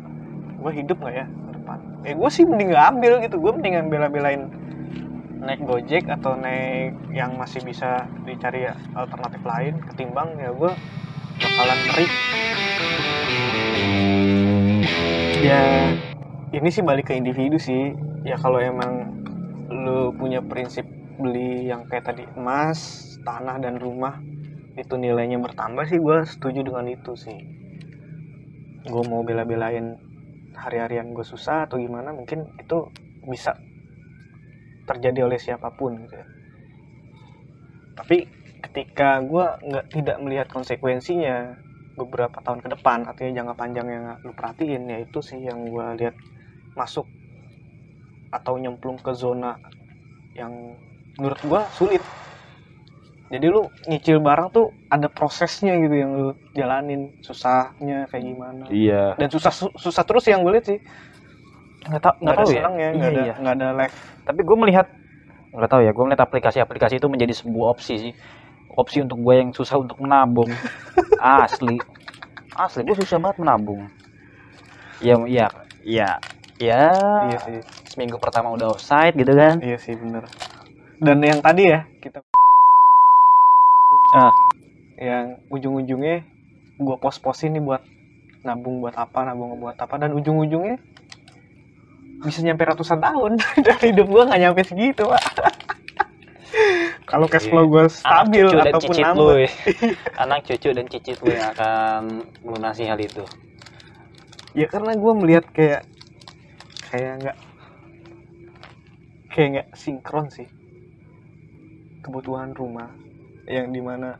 Gue 0.61 0.73
hidup 0.77 1.01
nggak 1.01 1.15
ya? 1.15 1.27
Ke 1.27 1.51
depan. 1.57 1.79
Ya 2.05 2.13
gue 2.17 2.31
sih 2.31 2.45
mending 2.45 2.69
nggak 2.75 2.87
ambil 2.97 3.13
gitu. 3.25 3.37
Gue 3.41 3.53
mendingan 3.57 3.87
bela-belain 3.89 4.51
naik 5.41 5.65
gojek 5.65 6.05
atau 6.05 6.37
naik 6.37 6.93
yang 7.09 7.33
masih 7.41 7.65
bisa 7.65 8.05
dicari 8.29 8.69
alternatif 8.93 9.41
lain 9.41 9.81
ketimbang 9.89 10.37
ya 10.37 10.53
gue 10.53 10.73
bakalan 11.41 11.79
ngeri. 11.89 12.07
Ya 15.41 15.65
ini 16.53 16.69
sih 16.69 16.85
balik 16.85 17.09
ke 17.09 17.17
individu 17.17 17.57
sih. 17.57 17.97
Ya 18.21 18.37
kalau 18.37 18.61
emang 18.61 19.17
lu 19.73 20.13
punya 20.13 20.45
prinsip 20.45 20.85
beli 21.17 21.73
yang 21.73 21.89
kayak 21.89 22.13
tadi 22.13 22.29
emas 22.37 23.17
tanah 23.25 23.57
dan 23.65 23.81
rumah 23.81 24.21
itu 24.77 25.01
nilainya 25.01 25.41
bertambah 25.41 25.89
sih. 25.89 25.97
Gue 25.97 26.29
setuju 26.29 26.69
dengan 26.69 26.85
itu 26.85 27.17
sih 27.17 27.60
gue 28.87 29.03
mau 29.09 29.21
bela-belain 29.21 30.01
hari-harian 30.57 31.13
gue 31.13 31.25
susah 31.25 31.69
atau 31.69 31.77
gimana 31.81 32.13
mungkin 32.13 32.49
itu 32.57 32.89
bisa 33.25 33.57
terjadi 34.89 35.29
oleh 35.29 35.39
siapa 35.39 35.71
pun 35.77 36.01
gitu 36.05 36.17
ya. 36.17 36.27
tapi 37.95 38.27
ketika 38.61 39.21
gue 39.25 39.47
nggak 39.71 39.87
tidak 39.93 40.17
melihat 40.21 40.49
konsekuensinya 40.49 41.57
beberapa 41.97 42.41
tahun 42.41 42.65
ke 42.65 42.69
depan 42.79 43.09
artinya 43.09 43.43
jangka 43.43 43.55
panjang 43.57 43.89
yang 43.89 44.05
lu 44.25 44.33
perhatiin 44.33 44.89
ya 44.89 44.99
itu 45.05 45.21
sih 45.21 45.41
yang 45.41 45.69
gue 45.69 45.87
lihat 46.01 46.17
masuk 46.77 47.05
atau 48.31 48.57
nyemplung 48.57 48.97
ke 49.01 49.13
zona 49.13 49.59
yang 50.33 50.77
menurut 51.19 51.41
gue 51.43 51.61
sulit 51.75 52.03
jadi 53.31 53.47
lu 53.47 53.71
nyicil 53.87 54.19
barang 54.19 54.51
tuh 54.51 54.75
ada 54.91 55.07
prosesnya 55.07 55.79
gitu 55.79 55.95
yang 55.95 56.11
lu 56.19 56.29
jalanin. 56.51 57.15
Susahnya 57.23 58.11
kayak 58.11 58.25
gimana. 58.27 58.67
Iya. 58.67 59.15
Dan 59.15 59.31
susah 59.31 59.55
su- 59.55 59.75
susah 59.79 60.03
terus 60.03 60.27
yang 60.27 60.43
gue 60.43 60.59
lihat 60.59 60.67
sih. 60.67 60.83
Nggak 61.87 62.03
tau 62.03 62.15
nggak 62.19 62.35
ada 62.35 62.43
tahu 62.43 62.51
ya? 62.51 62.55
senang 62.59 62.75
ya 62.77 62.81
iya, 62.83 62.91
nggak 62.91 63.11
ada 63.11 63.23
iya. 63.25 63.35
nggak 63.41 63.55
ada 63.57 63.69
live 63.73 63.97
tapi 64.21 64.41
gue 64.45 64.57
melihat 64.61 64.87
nggak 65.51 65.71
tahu 65.73 65.81
ya 65.81 65.91
gue 65.97 66.05
melihat 66.05 66.23
aplikasi-aplikasi 66.29 66.95
itu 67.01 67.09
menjadi 67.09 67.35
sebuah 67.39 67.67
opsi 67.79 67.95
sih. 68.11 68.15
Opsi 68.75 68.99
untuk 69.07 69.19
gue 69.23 69.35
yang 69.39 69.51
susah 69.55 69.79
untuk 69.79 69.99
menabung. 70.03 70.51
Asli. 71.23 71.79
Asli 72.59 72.83
gue 72.83 72.97
susah 72.99 73.23
banget 73.23 73.47
menabung. 73.47 73.87
Ya 74.99 75.15
ya 75.31 75.47
ya 75.87 76.19
ya 76.59 76.83
iya 77.31 77.39
sih. 77.47 77.63
Seminggu 77.95 78.19
pertama 78.19 78.51
udah 78.59 78.75
offside 78.75 79.15
gitu 79.15 79.39
kan. 79.39 79.63
Iya 79.63 79.79
sih 79.79 79.95
bener. 79.95 80.27
Dan 80.99 81.23
yang 81.23 81.39
tadi 81.41 81.71
ya 81.71 81.87
kita 82.03 82.21
Ah. 84.11 84.35
yang 85.01 85.39
ujung-ujungnya 85.49 86.27
gue 86.77 86.97
pos-posin 86.99 87.55
nih 87.57 87.63
buat 87.63 87.83
nabung 88.43 88.81
buat 88.83 88.97
apa 88.97 89.23
nabung 89.29 89.57
buat 89.61 89.77
apa 89.77 89.95
dan 90.01 90.13
ujung-ujungnya 90.17 90.81
bisa 92.21 92.45
nyampe 92.45 92.69
ratusan 92.69 93.01
tahun 93.01 93.41
dan 93.65 93.77
hidup 93.81 94.07
gue 94.09 94.23
nggak 94.29 94.41
nyampe 94.41 94.61
segitu 94.67 95.09
pak 95.09 95.25
kalau 97.11 97.27
cash 97.31 97.49
flow 97.49 97.65
gue 97.71 97.87
stabil 97.89 98.45
Iya. 98.45 98.61
anak 98.61 98.61
cucu 98.61 98.61
dan 98.61 98.67
ataupun 98.71 98.95
cicit 98.95 99.05
nambah 99.07 99.25
lu 99.25 99.37
ya. 99.39 99.51
anak 100.25 100.41
cucu 100.47 100.69
dan 100.75 100.87
cicit 100.91 101.19
lu 101.23 101.31
yang 101.33 101.49
akan 101.55 102.03
melunasi 102.45 102.83
hal 102.87 102.99
itu 103.01 103.25
ya 104.53 104.67
karena 104.67 104.93
gue 104.99 105.13
melihat 105.17 105.45
kayak 105.55 105.83
kayak 106.91 107.13
nggak 107.23 107.37
kayak 109.31 109.49
nggak 109.55 109.69
sinkron 109.79 110.27
sih 110.29 110.49
kebutuhan 112.03 112.51
rumah 112.53 112.91
yang 113.51 113.75
di 113.75 113.83
mana 113.83 114.15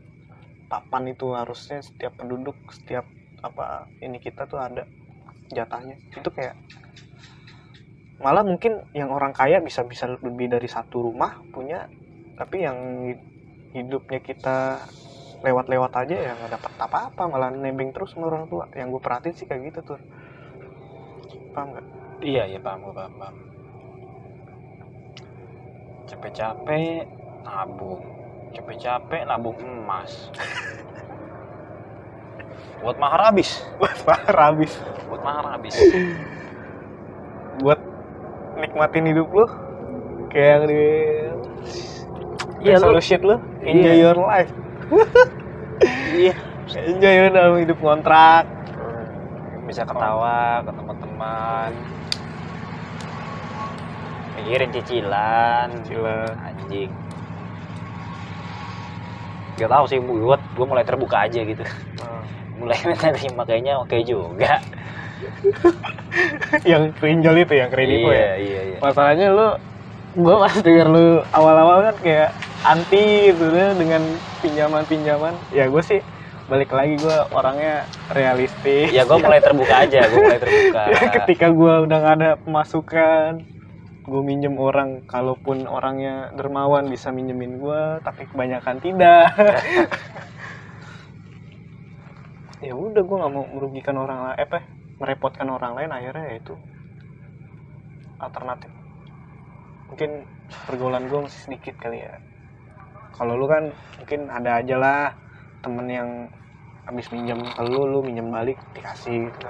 papan 0.67 1.15
itu 1.15 1.31
harusnya 1.31 1.79
setiap 1.79 2.19
penduduk 2.19 2.55
setiap 2.67 3.07
apa 3.39 3.87
ini 4.03 4.19
kita 4.19 4.43
tuh 4.43 4.59
ada 4.59 4.83
jatahnya. 5.47 5.95
Itu 6.11 6.27
kayak 6.35 6.59
malah 8.19 8.43
mungkin 8.43 8.83
yang 8.91 9.09
orang 9.09 9.31
kaya 9.31 9.63
bisa 9.63 9.87
bisa 9.87 10.05
lebih 10.19 10.51
dari 10.51 10.69
satu 10.69 11.09
rumah 11.09 11.41
punya 11.49 11.89
tapi 12.37 12.61
yang 12.61 12.77
hidupnya 13.73 14.19
kita 14.21 14.83
lewat-lewat 15.41 15.91
aja 16.05 16.15
ya 16.21 16.31
nggak 16.37 16.53
dapat 16.59 16.71
apa-apa 16.77 17.23
malah 17.25 17.49
nembeng 17.49 17.95
terus 17.95 18.13
sama 18.13 18.27
orang 18.27 18.51
tua. 18.51 18.67
Yang 18.75 18.99
gue 18.99 19.01
perhatiin 19.01 19.35
sih 19.39 19.47
kayak 19.47 19.73
gitu 19.73 19.95
tuh 19.95 19.99
paham 21.55 21.71
nggak? 21.71 21.85
Iya 22.21 22.43
iya 22.51 22.59
paham 22.61 22.85
gua 22.85 22.95
paham, 22.99 23.13
paham. 23.17 23.35
capek-capek 26.11 27.07
nabung 27.47 28.20
capek-capek 28.51 29.21
nabung 29.23 29.57
emas. 29.57 30.29
Buat 32.81 32.97
mahar 32.97 33.29
habis. 33.29 33.61
Buat 33.77 33.97
mahar 34.03 34.35
habis. 34.49 34.73
Buat 35.05 35.21
mahar 35.21 35.45
habis. 35.53 35.75
Buat 37.61 37.79
nikmatin 38.57 39.05
hidup 39.05 39.29
lu. 39.29 39.45
Kayak 40.27 40.65
di 40.65 40.81
Iya, 42.61 42.77
lu- 42.77 42.93
resolution 42.93 43.19
lu. 43.21 43.37
Enjoy 43.61 43.89
Iya. 43.91 44.01
your 44.01 44.17
life. 44.17 44.51
Iya. 46.11 46.33
Enjoy 46.73 47.13
lu 47.19 47.29
dalam 47.29 47.53
hidup 47.59 47.77
kontrak. 47.77 48.45
Bisa 49.65 49.85
ketawa 49.85 50.65
ke 50.65 50.71
teman-teman. 50.73 51.71
Mikirin 54.35 54.69
cicilan. 54.71 55.67
Gila 55.85 56.17
anjing 56.39 56.89
gak 59.59 59.69
tau 59.71 59.85
sih 59.87 59.99
buat 59.99 60.39
gue 60.55 60.65
mulai 60.65 60.85
terbuka 60.85 61.27
aja 61.27 61.41
gitu. 61.43 61.63
Mulai 62.59 62.79
menerima 62.91 63.41
kayaknya 63.47 63.73
oke 63.81 63.97
juga. 64.05 64.61
Yang 66.69 66.97
pinjol 66.97 67.45
itu 67.45 67.53
yang 67.53 67.69
kredit 67.69 67.99
iya 68.01 68.09
ya? 68.09 68.33
Iya 68.41 68.61
iya 68.73 68.77
masalahnya 68.81 69.27
lu 69.31 69.47
gua 70.17 70.43
pas 70.43 70.55
denger 70.59 70.87
lu 70.89 71.23
awal-awal 71.31 71.77
kan 71.87 71.95
kayak 72.03 72.29
anti 72.65 73.31
gitu 73.31 73.47
ya 73.53 73.71
dengan 73.77 74.01
pinjaman-pinjaman. 74.41 75.33
Ya 75.53 75.69
gue 75.69 75.83
sih 75.85 76.01
balik 76.49 76.73
lagi 76.73 76.99
gua 76.99 77.29
orangnya 77.31 77.85
realistis. 78.11 78.91
Ya 78.91 79.05
gue 79.05 79.17
mulai 79.21 79.39
terbuka 79.39 79.87
aja 79.87 80.09
gue 80.09 80.19
mulai 80.19 80.41
terbuka. 80.41 80.81
Ketika 81.21 81.47
gua 81.53 81.85
udah 81.85 81.97
nggak 82.01 82.15
ada 82.17 82.29
pemasukan 82.41 83.45
gue 84.11 84.21
minjem 84.27 84.59
orang 84.59 85.07
kalaupun 85.07 85.63
orangnya 85.71 86.35
dermawan 86.35 86.91
bisa 86.91 87.15
minjemin 87.15 87.63
gua 87.63 88.03
tapi 88.03 88.27
kebanyakan 88.27 88.77
tidak. 88.83 89.31
Ya 92.61 92.77
udah 92.77 93.01
gua 93.01 93.25
nggak 93.25 93.33
mau 93.33 93.45
merugikan 93.57 93.97
orang 93.97 94.21
lain 94.21 94.37
eh 94.37 94.63
merepotkan 95.01 95.49
orang 95.49 95.73
lain 95.73 95.89
akhirnya 95.89 96.29
ya 96.29 96.35
itu. 96.37 96.53
Alternatif. 98.21 98.69
Mungkin 99.89 100.29
pergaulan 100.69 101.09
gua 101.09 101.25
masih 101.25 101.41
sedikit 101.41 101.73
kali 101.81 102.05
ya. 102.05 102.21
Kalau 103.17 103.33
lu 103.33 103.49
kan 103.49 103.73
mungkin 103.97 104.29
ada 104.29 104.61
aja 104.61 104.77
lah 104.77 105.17
temen 105.65 105.89
yang 105.89 106.09
habis 106.85 107.09
minjem 107.09 107.41
ke 107.41 107.61
lu 107.65 107.89
lu 107.89 108.05
minjem 108.05 108.29
balik 108.29 108.61
dikasih 108.77 109.33
gitu 109.33 109.49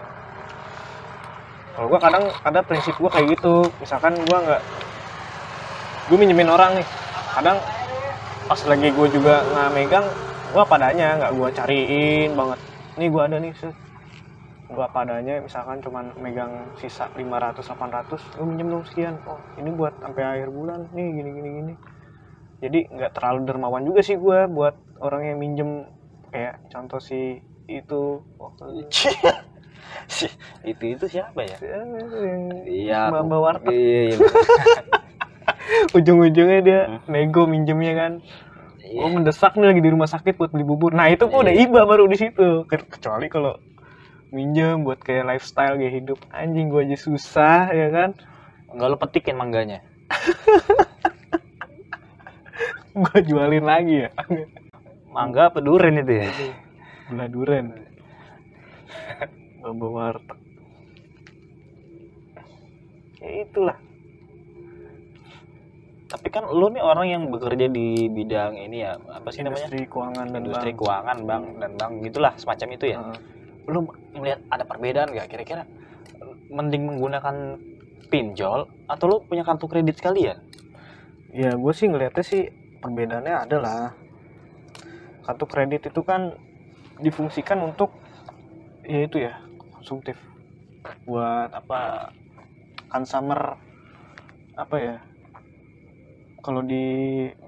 kalau 1.72 1.88
gua 1.88 2.00
kadang 2.04 2.26
ada 2.44 2.60
prinsip 2.66 2.96
gua 3.00 3.12
kayak 3.12 3.40
gitu. 3.40 3.64
Misalkan 3.80 4.14
gua 4.28 4.38
nggak 4.44 4.62
gue 6.12 6.18
minjemin 6.20 6.52
orang 6.52 6.76
nih. 6.76 6.88
Kadang 7.32 7.58
pas 8.52 8.60
lagi 8.68 8.92
gue 8.92 9.08
juga 9.16 9.40
nggak 9.48 9.70
megang 9.72 10.06
gua 10.52 10.64
padanya 10.68 11.16
nggak 11.16 11.32
gua 11.40 11.48
cariin 11.56 12.36
banget. 12.36 12.60
Nih 13.00 13.08
gua 13.08 13.24
ada 13.32 13.40
nih 13.40 13.56
gua 14.72 14.88
padanya 14.88 15.44
misalkan 15.44 15.84
cuman 15.84 16.16
megang 16.24 16.64
sisa 16.80 17.12
500 17.12 17.60
800 17.60 18.40
lu 18.40 18.44
minjem 18.48 18.68
dong 18.72 18.84
sekian. 18.88 19.16
Oh 19.28 19.40
ini 19.60 19.72
buat 19.72 19.96
sampai 20.00 20.24
akhir 20.24 20.50
bulan. 20.52 20.88
Nih 20.96 21.08
gini 21.12 21.30
gini 21.36 21.50
gini. 21.60 21.74
Jadi 22.62 22.80
nggak 22.88 23.12
terlalu 23.16 23.40
dermawan 23.48 23.84
juga 23.84 24.00
sih 24.04 24.16
gua 24.16 24.48
buat 24.48 24.76
orang 25.04 25.32
yang 25.32 25.38
minjem. 25.40 25.72
Kayak 26.32 26.64
contoh 26.72 27.00
si 27.04 27.40
itu. 27.68 28.24
Waktu 28.44 28.88
Si, 30.08 30.26
itu 30.72 30.84
itu 30.94 31.06
siapa 31.08 31.42
ya 31.42 31.56
yang 31.62 31.88
iya 32.66 33.00
Mbak- 33.10 33.34
Warteg. 33.34 33.72
iya, 33.72 34.00
iya. 34.12 34.18
ujung-ujungnya 35.98 36.60
dia 36.62 36.80
Hmm. 36.88 37.00
nego 37.08 37.46
minjemnya 37.46 37.94
kan 37.94 38.12
Iya. 38.82 39.04
oh 39.04 39.10
mendesak 39.10 39.56
nih 39.56 39.72
lagi 39.72 39.80
di 39.80 39.88
rumah 39.88 40.06
sakit 40.06 40.36
buat 40.36 40.52
beli 40.52 40.64
bubur 40.64 40.92
nah 40.92 41.08
itu 41.08 41.26
pun 41.26 41.42
udah 41.42 41.54
Iya. 41.54 41.64
iba 41.64 41.80
baru 41.86 42.06
di 42.06 42.16
situ 42.18 42.64
Ke- 42.66 42.84
kecuali 42.84 43.28
kalau 43.28 43.56
minjem 44.32 44.84
buat 44.84 45.00
kayak 45.00 45.28
lifestyle 45.28 45.76
gaya 45.76 45.92
hidup 45.92 46.18
anjing 46.32 46.68
gua 46.68 46.84
aja 46.84 46.96
susah 46.96 47.72
ya 47.72 47.88
kan 47.88 48.10
Enggak 48.72 48.88
lo 48.88 48.96
petikin 48.96 49.36
mangganya 49.36 49.80
gua 52.96 53.18
jualin 53.20 53.64
lagi 53.64 54.04
ya 54.04 54.10
mangga 55.08 55.52
apa 55.52 55.60
durian 55.60 55.98
itu 55.98 56.12
ya 56.20 56.28
gula 57.08 57.26
duren 57.28 57.66
bamba 59.62 59.88
warteg 59.88 60.40
ya 63.22 63.46
itulah. 63.46 63.78
Tapi 66.12 66.28
kan 66.28 66.44
lo 66.50 66.68
nih 66.68 66.84
orang 66.84 67.08
yang 67.08 67.24
bekerja 67.32 67.72
di 67.72 68.12
bidang 68.12 68.60
ini 68.60 68.84
ya 68.84 69.00
apa 69.00 69.32
sih 69.32 69.46
namanya? 69.46 69.70
Industri 69.70 69.88
keuangan 69.88 70.28
dan 70.28 70.42
industri 70.44 70.72
bank. 70.76 70.80
keuangan 70.84 71.18
bank 71.24 71.46
dan 71.62 71.72
bank 71.80 71.94
gitulah 72.04 72.34
semacam 72.36 72.68
itu 72.76 72.86
ya. 72.92 72.98
Heeh. 73.00 73.18
lo 73.72 73.80
melihat 74.18 74.42
ada 74.50 74.66
perbedaan 74.66 75.14
nggak 75.14 75.30
kira-kira? 75.32 75.64
Mending 76.52 76.84
menggunakan 76.84 77.62
pinjol 78.12 78.68
atau 78.92 79.06
lo 79.08 79.18
punya 79.24 79.48
kartu 79.48 79.70
kredit 79.72 80.02
sekalian 80.02 80.42
ya? 81.32 81.56
Gue 81.56 81.72
sih 81.72 81.88
ngeliatnya 81.88 82.26
sih 82.26 82.50
perbedaannya 82.82 83.36
ada 83.48 83.58
lah 83.62 83.94
kartu 85.24 85.46
kredit 85.48 85.94
itu 85.94 86.02
kan 86.04 86.36
difungsikan 87.00 87.62
untuk 87.62 87.94
ya 88.84 89.06
itu 89.06 89.22
ya 89.22 89.38
konsumtif 89.82 90.14
buat 91.10 91.50
apa 91.50 92.14
consumer 92.86 93.58
apa 94.54 94.76
ya 94.78 94.98
kalau 96.46 96.62
di 96.62 96.86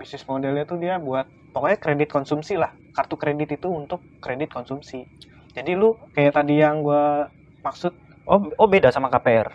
bisnis 0.02 0.26
modelnya 0.26 0.66
tuh 0.66 0.82
dia 0.82 0.98
buat 0.98 1.30
pokoknya 1.54 1.78
kredit 1.78 2.10
konsumsi 2.10 2.58
lah 2.58 2.74
kartu 2.90 3.22
kredit 3.22 3.58
itu 3.58 3.70
untuk 3.70 4.02
kredit 4.18 4.50
konsumsi. 4.50 5.06
Jadi 5.54 5.78
lu 5.78 5.94
kayak 6.14 6.42
tadi 6.42 6.58
yang 6.62 6.82
gue 6.82 7.30
maksud 7.62 7.94
oh 8.26 8.50
oh 8.58 8.66
beda 8.70 8.90
sama 8.90 9.10
KPR 9.14 9.50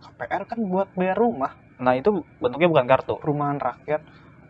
KPR 0.00 0.42
kan 0.48 0.60
buat 0.64 0.92
bayar 0.96 1.16
rumah. 1.16 1.52
Nah 1.80 1.92
itu 1.96 2.24
bentuknya 2.40 2.68
bukan 2.72 2.88
kartu? 2.88 3.20
Perumahan 3.20 3.60
rakyat. 3.60 4.00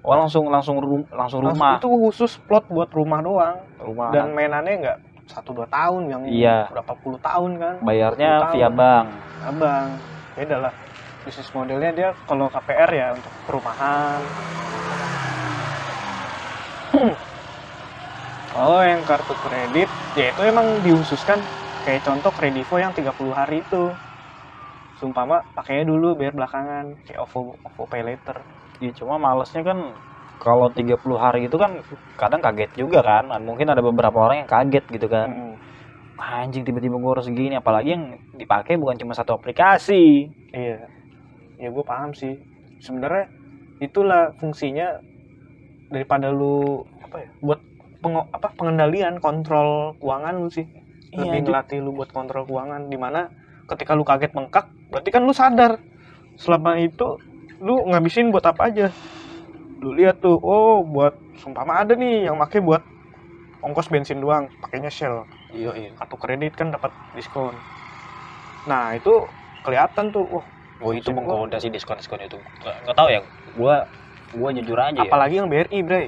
Oh 0.06 0.14
langsung 0.14 0.46
langsung 0.50 0.78
rum- 0.78 1.10
langsung 1.10 1.42
Langsung 1.42 1.58
rumah. 1.62 1.78
itu 1.78 1.90
khusus 1.90 2.38
plot 2.46 2.70
buat 2.70 2.90
rumah 2.94 3.18
doang. 3.22 3.56
Rumah. 3.82 4.10
Dan 4.14 4.34
mainannya 4.34 4.74
nggak 4.82 4.98
satu 5.26 5.50
dua 5.52 5.66
tahun 5.68 6.02
yang 6.08 6.22
Iya. 6.26 6.58
berapa 6.72 6.92
puluh 7.02 7.18
tahun 7.20 7.50
kan? 7.58 7.74
Bayarnya 7.82 8.30
10 8.40 8.52
via 8.54 8.68
tahun. 8.70 8.74
bank. 8.78 9.06
Abang 9.42 9.86
beda 10.36 10.56
lah. 10.58 10.72
Bisnis 11.24 11.50
modelnya 11.50 11.90
dia 11.92 12.08
kalau 12.24 12.46
KPR 12.46 12.90
ya 12.94 13.06
untuk 13.14 13.32
perumahan. 13.46 14.20
Oh 18.56 18.80
yang 18.80 19.04
kartu 19.04 19.36
kredit 19.36 19.90
ya 20.16 20.32
itu 20.32 20.42
emang 20.42 20.80
dihususkan. 20.80 21.44
Kayak 21.84 22.08
contoh 22.08 22.32
kredivo 22.32 22.80
yang 22.80 22.96
30 22.96 23.36
hari 23.36 23.60
itu. 23.60 23.92
Sumpama 24.96 25.44
pakainya 25.52 25.84
dulu 25.84 26.16
biar 26.16 26.32
belakangan. 26.32 26.96
Kayak 27.04 27.20
OVO 27.28 27.52
OVO 27.60 27.82
Pay 27.84 28.02
Later. 28.02 28.36
Ya 28.80 28.90
cuma 28.96 29.20
malesnya 29.20 29.60
kan 29.60 29.78
kalau 30.36 30.68
30 30.70 31.16
hari 31.16 31.48
itu 31.48 31.56
kan 31.56 31.80
kadang 32.16 32.40
kaget 32.44 32.70
juga 32.76 33.00
kan 33.02 33.28
mungkin 33.42 33.66
ada 33.72 33.80
beberapa 33.80 34.16
orang 34.20 34.44
yang 34.44 34.50
kaget 34.50 34.84
gitu 34.92 35.08
kan 35.08 35.28
Mm-mm. 35.32 35.52
anjing 36.16 36.64
tiba-tiba 36.64 36.96
gue 36.96 37.10
harus 37.12 37.26
segini 37.28 37.54
apalagi 37.56 37.92
yang 37.96 38.04
dipakai 38.36 38.76
bukan 38.76 38.96
cuma 39.00 39.12
satu 39.12 39.36
aplikasi 39.36 40.28
Iya, 40.56 40.88
ya 41.60 41.68
gue 41.68 41.84
paham 41.84 42.16
sih. 42.16 42.32
Sebenarnya 42.80 43.28
itulah 43.76 44.32
fungsinya 44.40 44.88
daripada 45.92 46.32
lu 46.32 46.80
apa 47.04 47.16
ya, 47.20 47.28
buat 47.44 47.60
pengo- 48.00 48.28
apa 48.32 48.48
pengendalian 48.56 49.20
kontrol 49.20 49.92
keuangan 50.00 50.40
lu 50.40 50.48
sih. 50.48 50.64
Iya, 51.12 51.44
Lebih 51.44 51.84
lu 51.84 51.92
buat 51.92 52.08
kontrol 52.08 52.48
keuangan. 52.48 52.88
Di 52.88 52.96
mana 52.96 53.28
ketika 53.68 53.92
lu 53.92 54.04
kaget 54.04 54.32
bengkak, 54.32 54.64
berarti 54.88 55.10
kan 55.12 55.22
lu 55.28 55.36
sadar 55.36 55.76
selama 56.40 56.80
itu 56.80 57.20
lu 57.60 57.84
ngabisin 57.88 58.32
buat 58.32 58.44
apa 58.48 58.72
aja. 58.72 58.88
Lu 59.80 59.92
lihat 59.92 60.24
tuh, 60.24 60.40
oh 60.40 60.80
buat 60.82 61.16
sumpama 61.40 61.84
ada 61.84 61.92
nih 61.92 62.28
yang 62.28 62.40
pakai 62.40 62.64
buat 62.64 62.82
ongkos 63.60 63.92
bensin 63.92 64.22
doang, 64.22 64.48
pakainya 64.62 64.88
Shell. 64.88 65.26
Iya 65.52 65.70
iya 65.76 65.90
kartu 65.96 66.16
kredit 66.18 66.52
kan 66.56 66.72
dapat 66.72 66.90
diskon. 67.14 67.54
Nah 68.68 68.96
itu 68.96 69.12
kelihatan 69.62 70.10
tuh, 70.12 70.24
wah 70.28 70.46
oh 70.80 70.92
itu 70.92 71.10
menggoda 71.12 71.56
sih 71.60 71.72
diskon 71.72 71.96
diskon 71.96 72.20
itu. 72.20 72.36
Nggak, 72.36 72.94
tahu 72.96 73.08
ya 73.08 73.20
gua 73.56 73.74
gua 74.36 74.48
jujur 74.52 74.78
aja 74.78 75.00
ya. 75.00 75.08
Apalagi 75.08 75.34
yang 75.40 75.48
BRI 75.48 75.78
bre. 75.84 76.04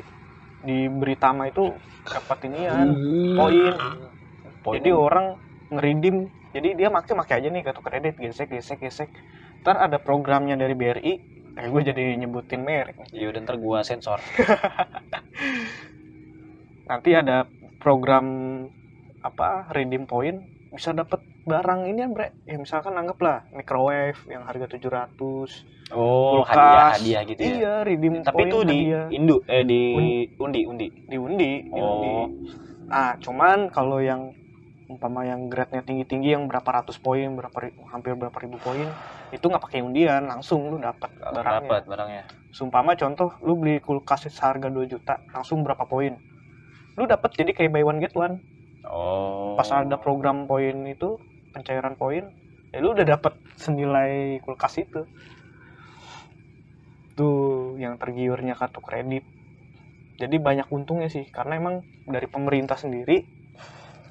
Di 0.59 0.91
Beritama 0.91 1.47
itu 1.47 1.71
dapat 2.03 2.51
inian 2.51 2.89
poin. 3.39 3.75
Poin. 4.59 4.75
jadi 4.83 4.91
orang 4.91 5.39
ngeridim 5.71 6.27
jadi 6.51 6.75
dia 6.75 6.89
make 6.91 7.13
make 7.15 7.31
aja 7.31 7.47
nih 7.47 7.63
kartu 7.63 7.81
kredit 7.85 8.19
gesek 8.19 8.51
gesek 8.51 8.83
gesek. 8.83 9.09
Ntar 9.63 9.79
ada 9.79 9.99
programnya 10.03 10.59
dari 10.59 10.75
BRI 10.75 11.38
eh 11.59 11.67
gue 11.67 11.83
jadi 11.83 12.15
nyebutin 12.15 12.63
merek 12.63 13.11
iya 13.11 13.35
udah 13.35 13.41
ntar 13.43 13.59
gua 13.59 13.83
sensor 13.83 14.19
nanti 16.91 17.11
ada 17.19 17.51
program 17.83 18.27
apa 19.21 19.67
redeem 19.75 20.07
point 20.07 20.39
bisa 20.71 20.95
dapat 20.95 21.19
barang 21.49 21.91
ini 21.91 22.01
ya 22.05 22.09
bre 22.09 22.29
ya 22.47 22.57
misalkan 22.61 22.95
anggaplah 22.95 23.51
microwave 23.51 24.21
yang 24.31 24.47
harga 24.47 24.79
700 24.79 25.91
oh 25.97 26.45
Kulkas. 26.45 26.55
hadiah 26.55 26.89
hadiah 26.95 27.23
gitu 27.27 27.41
ya 27.43 27.51
iya 27.51 27.75
redeem 27.83 28.15
tapi 28.23 28.47
point 28.47 28.53
itu 28.53 28.59
di 28.63 28.79
hadiah. 28.79 29.07
indu 29.11 29.37
eh 29.51 29.63
di 29.67 29.83
undi 30.39 30.41
undi 30.41 30.61
diundi, 30.63 30.89
diundi. 31.11 31.53
Oh. 31.75 32.31
Nah, 32.89 33.21
cuman 33.21 33.69
kalau 33.69 34.01
yang 34.01 34.33
umpama 34.89 35.29
yang 35.29 35.53
grade-nya 35.53 35.85
tinggi-tinggi 35.85 36.33
yang 36.33 36.49
berapa 36.49 36.65
ratus 36.65 36.97
poin, 36.97 37.37
berapa 37.37 37.69
hampir 37.93 38.17
berapa 38.17 38.35
ribu 38.41 38.57
poin, 38.57 38.89
itu 39.29 39.45
nggak 39.45 39.61
pakai 39.61 39.85
undian, 39.85 40.25
langsung 40.25 40.73
lu 40.73 40.81
dapat 40.81 41.13
barangnya. 41.13 41.61
dapat 41.61 41.83
barangnya 41.85 42.25
Sumpama 42.49 42.97
contoh 42.97 43.37
lu 43.45 43.61
beli 43.61 43.85
kulkas 43.85 44.33
seharga 44.33 44.73
2 44.73 44.89
juta, 44.89 45.21
langsung 45.29 45.61
berapa 45.61 45.85
poin? 45.85 46.17
Lu 46.97 47.05
dapat 47.05 47.37
jadi 47.37 47.53
kayak 47.53 47.71
buy 47.77 47.85
one 47.85 48.01
get 48.01 48.17
one. 48.17 48.41
oh 48.89 49.61
Pas 49.61 49.69
ada 49.69 50.01
program 50.01 50.49
poin 50.49 50.89
itu, 50.89 51.21
pencairan 51.53 51.93
poin, 52.01 52.33
ya 52.73 52.81
lu 52.81 52.97
udah 52.97 53.05
dapat 53.05 53.37
senilai 53.61 54.41
kulkas 54.41 54.81
itu. 54.81 55.05
Tuh 57.13 57.77
yang 57.77 58.01
tergiurnya 58.01 58.57
kartu 58.57 58.81
kredit. 58.81 59.29
Jadi 60.17 60.41
banyak 60.41 60.67
untungnya 60.73 61.13
sih 61.13 61.29
karena 61.29 61.61
emang 61.61 61.85
dari 62.09 62.27
pemerintah 62.27 62.81
sendiri 62.81 63.38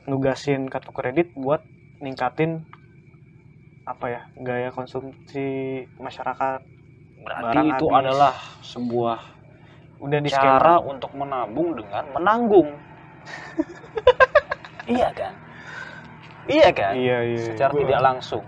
nugasin 0.07 0.71
kartu 0.71 0.95
kredit 0.95 1.35
buat 1.35 1.59
ningkatin 1.99 2.63
apa 3.83 4.05
ya 4.07 4.21
gaya 4.39 4.69
konsumsi 4.71 5.83
masyarakat. 5.99 6.59
Berarti 7.23 7.59
barang 7.59 7.67
itu 7.75 7.85
habis. 7.91 7.99
adalah 7.99 8.33
sebuah 8.63 9.19
udah 9.97 10.19
di 10.23 10.29
cara 10.31 10.79
untuk 10.79 11.11
menabung 11.11 11.75
dengan 11.75 12.03
menanggung. 12.15 12.69
Iya 14.87 15.11
kan? 15.11 15.35
Iya 16.47 16.69
kan? 16.71 16.95
Iya 16.95 17.17
iya 17.27 17.43
secara 17.43 17.75
Gua- 17.75 17.81
tidak 17.83 17.99
langsung. 18.07 18.43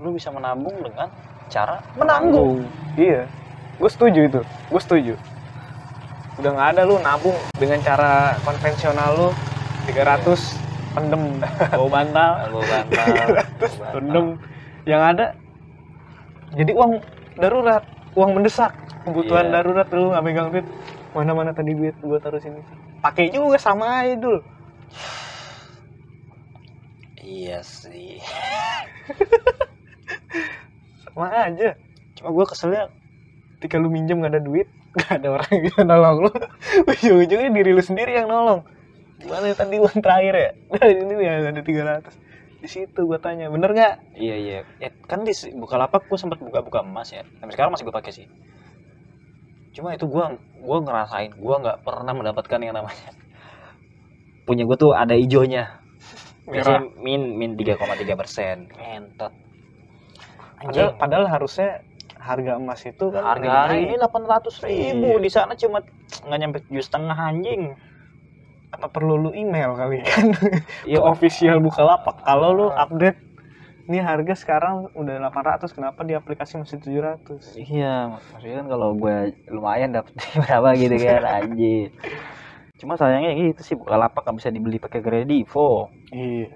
Lu 0.00 0.16
bisa 0.16 0.32
menabung 0.32 0.72
dengan 0.80 1.12
cara 1.52 1.76
menanggung. 1.92 2.64
Iya. 2.96 3.28
Gue 3.76 3.90
setuju 3.92 4.20
itu. 4.24 4.40
Gue 4.72 4.80
setuju. 4.80 5.12
Udah 6.40 6.50
nggak 6.56 6.68
ada 6.72 6.82
lu 6.88 6.96
nabung 7.04 7.36
dengan 7.60 7.84
cara 7.84 8.32
konvensional 8.48 9.12
lu 9.12 9.28
300 9.86 10.96
pendem. 10.96 11.22
Bawa 11.70 11.88
bantal. 11.88 12.30
Bawa 12.52 12.64
bantal, 12.66 13.06
pendem. 13.94 14.26
Yang 14.86 15.02
ada 15.02 15.26
jadi 16.54 16.72
uang 16.74 16.92
darurat 17.38 17.82
uang 18.16 18.30
mendesak. 18.38 18.72
Kebutuhan 19.06 19.50
Iya. 19.50 19.62
darurat 19.62 19.86
lu 19.94 20.10
nggak 20.10 20.24
megang 20.26 20.48
duit. 20.50 20.66
Mana 21.14 21.32
mana 21.32 21.50
tadi 21.54 21.72
duit 21.72 21.94
gue 22.02 22.18
taruh 22.18 22.42
sini. 22.42 22.60
Pakai 23.00 23.30
juga 23.30 23.56
sama 23.56 24.02
aja 24.02 24.18
dul. 24.18 24.42
Iya 27.22 27.62
sih. 27.62 28.18
Sama 31.06 31.30
aja. 31.32 31.78
Cuma 32.18 32.28
gue 32.34 32.44
keselnya 32.50 32.82
ketika 33.58 33.78
lu 33.78 33.88
minjem 33.88 34.20
nggak 34.20 34.34
ada 34.36 34.42
duit 34.42 34.68
gak 35.00 35.22
ada 35.22 35.28
orang 35.38 35.48
yang 35.50 35.62
bisa 35.70 35.80
nolong 35.86 36.16
lu. 36.26 36.30
Ujung-ujungnya 36.88 37.50
diri 37.52 37.70
lu 37.72 37.82
sendiri 37.84 38.16
yang 38.16 38.28
nolong 38.28 38.64
gimana 39.16 39.44
ya 39.50 39.54
tadi 39.56 39.76
uang 39.80 39.98
terakhir 40.04 40.34
ya? 40.34 40.50
Nah, 40.76 40.86
ini 40.92 41.12
nih 41.16 41.28
ada 41.50 41.62
300 41.62 42.26
di 42.56 42.68
situ 42.72 43.00
gua 43.06 43.20
tanya 43.20 43.52
bener 43.52 43.70
nggak? 43.70 43.94
Iya 44.16 44.36
iya. 44.36 44.58
Ya, 44.80 44.90
kan 45.06 45.22
di 45.22 45.32
bukalapak 45.54 46.08
gue 46.08 46.18
sempat 46.18 46.40
buka-buka 46.40 46.82
emas 46.82 47.12
ya. 47.12 47.22
Sampai 47.38 47.52
sekarang 47.54 47.70
masih 47.76 47.84
gue 47.86 47.94
pakai 47.94 48.12
sih. 48.16 48.26
Cuma 49.76 49.92
itu 49.92 50.08
gue 50.08 50.24
gua 50.64 50.78
ngerasain 50.82 51.36
gue 51.36 51.56
nggak 51.62 51.84
pernah 51.84 52.12
mendapatkan 52.16 52.58
yang 52.58 52.74
namanya. 52.74 53.12
Punya 54.48 54.64
gue 54.66 54.76
tuh 54.80 54.96
ada 54.96 55.14
hijaunya. 55.14 55.78
Merah. 56.48 56.80
Min 56.98 57.36
min 57.38 57.54
3,3 57.54 58.18
persen. 58.18 58.72
Entot 58.78 59.46
padahal, 60.56 60.90
padahal 60.96 61.26
harusnya 61.28 61.70
harga 62.16 62.58
emas 62.58 62.82
itu 62.82 63.04
kan 63.12 63.22
harga 63.22 63.70
hari 63.70 63.86
ini 63.86 63.94
delapan 64.00 64.22
ratus 64.26 64.54
ribu. 64.64 65.20
Iya. 65.20 65.22
di 65.22 65.30
sana 65.30 65.52
cuma 65.54 65.78
nggak 66.26 66.38
nyampe 66.42 66.58
tujuh 66.66 66.82
setengah 66.82 67.14
anjing 67.14 67.76
apa 68.76 68.86
perlu 68.94 69.14
lu 69.22 69.30
email 69.42 69.70
kali 69.80 69.96
kan 70.04 70.26
Iya, 70.88 70.96
ke 70.96 71.00
official 71.12 71.56
Bukalapak 71.66 72.16
kalau 72.26 72.48
lu 72.58 72.66
update 72.84 73.18
ini 73.88 73.98
harga 74.02 74.34
sekarang 74.42 74.76
udah 75.00 75.14
800 75.22 75.70
kenapa 75.76 76.00
di 76.08 76.14
aplikasi 76.20 76.52
masih 76.60 76.78
700 76.82 77.42
Iya, 77.56 77.86
maksudnya 78.32 78.56
kan 78.60 78.68
kalau 78.72 78.88
gue 79.02 79.16
lumayan 79.54 79.90
dapet 79.96 80.12
berapa 80.42 80.68
gitu 80.82 80.96
kan 81.06 81.22
anjing. 81.40 81.88
Cuma 82.80 82.94
sayangnya 83.00 83.32
gitu 83.40 83.60
sih 83.64 83.76
Bukalapak 83.80 84.20
nggak 84.24 84.36
bisa 84.40 84.50
dibeli 84.52 84.76
pakai 84.84 85.00
kredivo. 85.00 85.88
iya 86.12 86.46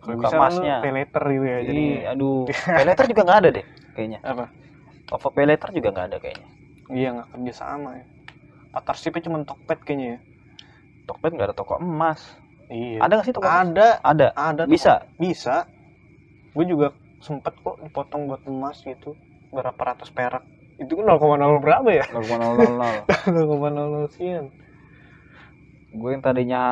kalau 0.00 0.16
Buka 0.16 0.28
bisa 0.28 0.36
emasnya. 0.40 0.74
pay 0.82 0.92
later 0.96 1.22
gitu 1.34 1.46
ya 1.46 1.58
jadi 1.68 1.68
Jadi 1.70 1.84
aduh, 2.12 2.36
pay 2.48 2.84
letter 2.88 3.04
juga 3.12 3.22
nggak 3.26 3.38
ada 3.44 3.48
deh 3.56 3.66
kayaknya. 3.94 4.18
apa 4.24 4.44
OVO 5.14 5.28
pay 5.34 5.44
letter 5.50 5.68
juga 5.76 5.88
nggak 5.94 6.06
ada 6.10 6.18
kayaknya. 6.22 6.48
iya 6.90 7.08
nggak 7.14 7.28
kerja 7.32 7.52
sama 7.62 7.90
ya 8.00 8.04
partnershipnya 8.74 9.22
cuma 9.26 9.38
Tokped 9.48 9.80
kayaknya 9.86 10.06
ya 10.14 10.18
Tokped 11.04 11.32
nggak 11.32 11.48
ada 11.50 11.56
toko 11.56 11.78
emas. 11.78 12.20
iya 12.68 13.00
Ada 13.00 13.12
nggak 13.14 13.26
sih 13.26 13.34
toko 13.34 13.46
emas? 13.46 13.60
ada 13.66 13.86
Ada. 14.02 14.26
ada 14.34 14.62
Bisa. 14.64 15.04
bisa 15.16 15.66
gue 16.50 16.64
juga 16.66 16.90
sempet 17.20 17.54
kok 17.56 17.78
dipotong 17.78 18.26
buat 18.26 18.42
emas 18.44 18.80
gitu 18.80 19.14
berapa 19.50 19.76
ratus 19.76 20.10
perak 20.10 20.42
itu 20.80 20.96
kan 20.96 21.04
0,0 21.06 21.60
berapa 21.60 21.88
ya 21.92 22.04
0,000. 22.08 23.04
0,00 23.28 24.08
sekian 24.08 24.48
gue 25.90 26.10
yang 26.10 26.22
tadinya 26.22 26.62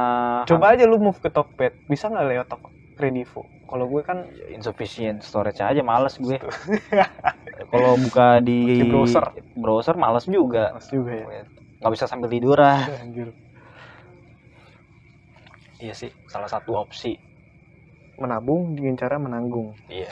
coba 0.46 0.72
aja 0.72 0.86
lu 0.86 0.96
move 0.96 1.18
ke 1.18 1.28
Tokped 1.28 1.84
bisa 1.86 2.06
nggak 2.06 2.26
lewat 2.26 2.46
toko 2.48 2.68
Kredivo 2.94 3.42
kalau 3.68 3.84
gue 3.84 4.00
kan 4.00 4.24
insufficient 4.48 5.20
storage 5.20 5.60
aja 5.60 5.84
males 5.84 6.16
gue. 6.16 6.40
Kalau 7.68 8.00
buka 8.00 8.40
di, 8.40 8.80
Di 8.80 8.88
browser. 8.88 9.28
browser 9.52 9.92
males 9.92 10.24
juga. 10.24 10.72
mas 10.72 10.88
juga 10.88 11.12
ya 11.12 11.44
Nggak 11.78 11.92
bisa 11.92 12.04
sambil 12.08 12.32
tiduran. 12.32 12.80
anjir 12.96 13.28
Iya 15.78 15.94
sih, 15.94 16.10
salah 16.26 16.50
satu 16.50 16.74
opsi. 16.74 17.14
menabung 18.18 18.74
dengan 18.74 18.98
cara 18.98 19.14
menanggung 19.14 19.78
Iya. 19.86 20.10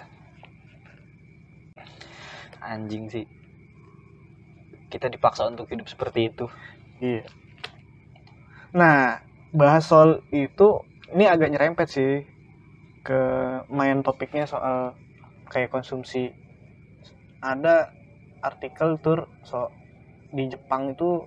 Anjing 2.62 3.11
sih. 3.11 3.26
Kita 4.87 5.11
dipaksa 5.11 5.50
untuk 5.50 5.66
hidup 5.66 5.90
seperti 5.90 6.31
itu. 6.31 6.46
iya 7.02 7.26
nah 8.72 9.18
bahas 9.57 9.88
soal 9.88 10.20
itu 10.31 10.85
ini 11.14 11.24
agak 11.24 11.48
nyerempet 11.48 11.88
sih 11.88 12.12
ke 13.07 13.20
main 13.72 14.02
topiknya 14.05 14.44
soal 14.44 14.92
kayak 15.48 15.72
konsumsi 15.72 16.35
ada 17.40 17.94
artikel 18.42 18.98
tur 19.00 19.31
so 19.46 19.70
di 20.35 20.46
Jepang 20.50 20.92
itu 20.92 21.24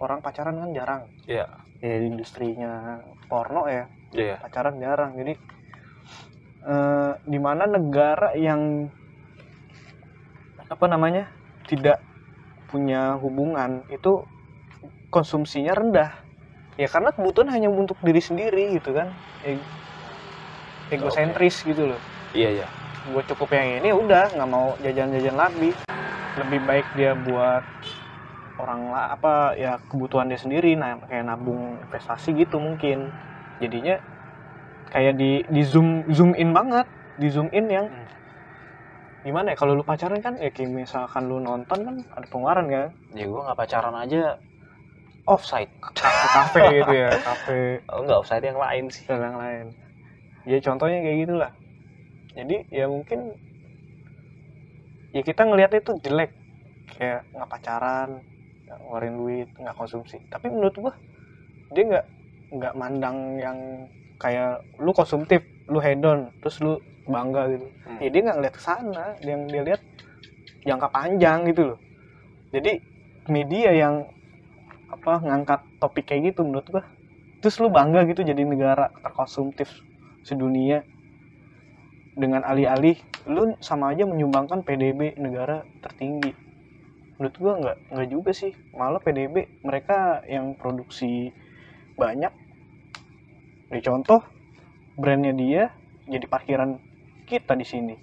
orang 0.00 0.22
pacaran 0.24 0.56
kan 0.56 0.70
jarang 0.72 1.02
Iya. 1.26 1.65
Ya 1.80 1.94
industrinya 2.00 3.02
porno 3.28 3.68
ya. 3.68 3.84
Iya. 4.16 4.36
pacaran 4.40 4.80
jarang. 4.80 5.12
Jadi 5.18 5.34
eh, 6.64 7.12
di 7.26 7.38
mana 7.42 7.68
negara 7.68 8.32
yang 8.38 8.88
apa 10.66 10.86
namanya 10.90 11.30
tidak 11.70 12.02
punya 12.66 13.14
hubungan 13.22 13.86
itu 13.92 14.26
konsumsinya 15.10 15.74
rendah. 15.74 16.10
Ya 16.76 16.90
karena 16.92 17.14
kebutuhan 17.14 17.48
hanya 17.48 17.72
untuk 17.72 17.96
diri 18.04 18.20
sendiri 18.20 18.76
gitu 18.76 18.92
kan. 18.92 19.14
E- 19.46 19.62
egosentris 20.92 21.64
gitu 21.66 21.88
loh. 21.94 22.00
Iya, 22.36 22.62
iya. 22.62 22.68
gue 23.06 23.22
cukup 23.32 23.54
yang 23.54 23.80
ini 23.82 23.90
udah. 23.94 24.34
Nggak 24.34 24.50
mau 24.50 24.74
jajan-jajan 24.82 25.34
lebih 25.38 25.74
lebih 26.36 26.60
baik 26.68 26.86
dia 26.98 27.16
buat 27.16 27.64
orang 28.56 28.88
lah 28.88 29.12
apa 29.12 29.52
ya 29.60 29.76
kebutuhan 29.88 30.32
dia 30.32 30.40
sendiri 30.40 30.74
nah 30.80 30.96
kayak 31.04 31.24
nabung 31.28 31.80
investasi 31.84 32.32
gitu 32.36 32.56
mungkin. 32.60 33.12
Jadinya 33.60 34.00
kayak 34.92 35.16
di 35.20 35.44
di 35.48 35.62
zoom 35.64 36.08
zoom 36.12 36.32
in 36.36 36.52
banget 36.56 36.86
di 37.16 37.28
zoom 37.32 37.48
in 37.52 37.66
yang 37.68 37.86
Hmm. 37.88 38.08
gimana 39.26 39.52
ya 39.52 39.56
kalau 39.58 39.74
lu 39.74 39.82
pacaran 39.82 40.22
kan 40.22 40.38
ya 40.38 40.54
kayak 40.54 40.70
misalkan 40.70 41.26
lu 41.26 41.42
nonton 41.42 41.82
kan 41.82 41.96
ada 42.14 42.26
pengeluaran 42.30 42.66
kan? 42.70 42.88
Ya 43.12 43.26
gue 43.26 43.40
nggak 43.42 43.58
pacaran 43.58 43.96
aja. 43.98 44.38
Offside. 45.26 45.72
ke 45.82 45.90
kafe 46.30 46.60
gitu 46.78 46.92
ya 46.94 47.10
kafe. 47.18 47.82
Oh, 47.90 48.06
nggak 48.06 48.18
offside 48.22 48.46
yang 48.46 48.60
lain 48.62 48.84
sih. 48.94 49.02
yang 49.10 49.34
lain. 49.34 49.74
Ya 50.46 50.62
contohnya 50.62 51.02
kayak 51.02 51.18
gitulah. 51.26 51.50
Jadi 52.38 52.56
ya 52.70 52.86
mungkin 52.86 53.34
ya 55.10 55.26
kita 55.26 55.42
ngelihatnya 55.42 55.82
itu 55.82 55.92
jelek. 56.06 56.30
Kayak 56.94 57.26
nggak 57.34 57.50
pacaran 57.50 58.22
nggak 58.66 58.78
ngeluarin 58.82 59.14
duit 59.16 59.48
nggak 59.54 59.76
konsumsi. 59.78 60.18
Tapi 60.26 60.50
menurut 60.50 60.76
gua 60.76 60.92
dia 61.72 61.84
nggak 61.86 62.06
nggak 62.56 62.74
mandang 62.78 63.38
yang 63.38 63.58
kayak 64.18 64.62
lu 64.82 64.90
konsumtif 64.94 65.42
lu 65.66 65.82
hedon 65.82 66.30
terus 66.42 66.58
lu 66.62 66.78
bangga 67.06 67.46
gitu. 67.54 67.66
Hmm. 67.86 67.98
ya 68.02 68.08
dia 68.10 68.20
nggak 68.26 68.36
ngeliat 68.38 68.54
ke 68.54 68.62
sana 68.62 69.04
yang 69.22 69.46
dia 69.46 69.62
lihat 69.62 69.82
jangka 70.66 70.88
panjang 70.90 71.46
gitu 71.46 71.62
loh. 71.74 71.78
Jadi 72.50 72.82
media 73.30 73.70
yang 73.74 74.06
apa 74.86 75.18
ngangkat 75.22 75.60
topik 75.82 76.06
kayak 76.06 76.34
gitu 76.34 76.46
menurut 76.46 76.66
gua 76.70 76.84
terus 77.42 77.58
lu 77.62 77.70
bangga 77.70 78.06
gitu 78.10 78.22
jadi 78.26 78.42
negara 78.42 78.90
terkonsumtif 79.02 79.70
sedunia 80.26 80.82
dengan 82.16 82.42
alih-alih 82.42 82.96
lu 83.28 83.54
sama 83.60 83.92
aja 83.92 84.08
menyumbangkan 84.08 84.64
PDB 84.64 85.20
negara 85.20 85.66
tertinggi 85.84 86.32
menurut 87.16 87.36
gua 87.40 87.52
nggak 87.60 87.76
nggak 87.92 88.08
juga 88.12 88.30
sih. 88.36 88.52
Malah 88.76 89.00
PDB 89.00 89.64
mereka 89.64 90.22
yang 90.28 90.56
produksi 90.56 91.32
banyak. 91.96 92.32
Jadi 93.72 93.82
contoh 93.82 94.20
brandnya 94.96 95.32
dia 95.34 95.62
jadi 96.06 96.24
parkiran 96.28 96.78
kita 97.26 97.58
di 97.58 97.66
sini. 97.66 97.96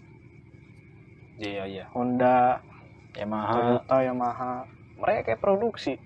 Iya, 1.39 1.63
iya. 1.65 1.85
Honda 1.95 2.61
Yamaha. 3.17 3.53
Toyota 3.53 3.97
Yamaha. 4.03 4.53
Mereka 4.99 5.19
kayak 5.31 5.41
produksi. 5.41 5.97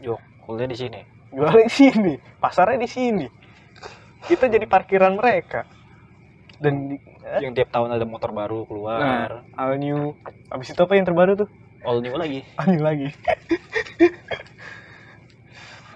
Yo, 0.00 0.18
kuliah 0.46 0.68
di 0.68 0.78
sini. 0.78 1.00
jualnya 1.32 1.64
di 1.64 1.72
sini. 1.72 2.14
Pasarnya 2.40 2.76
di 2.76 2.88
sini. 2.90 3.26
Kita 4.28 4.46
jadi 4.52 4.68
parkiran 4.68 5.16
mereka. 5.16 5.64
Dan 6.62 6.94
eh, 6.94 7.40
Yang 7.42 7.64
tiap 7.64 7.68
tahun 7.74 7.96
ada 7.96 8.04
motor 8.06 8.30
baru 8.30 8.68
keluar. 8.68 9.42
all 9.56 9.74
new 9.80 10.14
abis 10.52 10.76
itu 10.76 10.80
apa 10.84 10.94
yang 10.94 11.08
terbaru 11.08 11.34
tuh 11.34 11.48
All 11.82 11.98
new 12.00 12.14
lagi. 12.14 12.46
all 12.58 12.68
new 12.70 12.82
lagi 12.82 13.08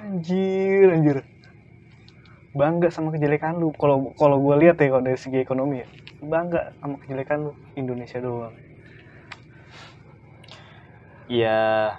anjir 0.07 0.87
anjir 0.95 1.17
bangga 2.55 2.89
sama 2.95 3.11
kejelekan 3.11 3.59
lu 3.59 3.75
kalau 3.75 4.15
kalau 4.15 4.39
gue 4.39 4.55
lihat 4.63 4.79
ya 4.79 4.89
kalau 4.95 5.03
dari 5.03 5.19
segi 5.19 5.43
ekonomi 5.43 5.83
ya 5.83 5.87
bangga 6.23 6.73
sama 6.79 6.97
kejelekan 7.03 7.51
lu 7.51 7.53
Indonesia 7.75 8.23
doang 8.23 8.55
Iya. 11.27 11.91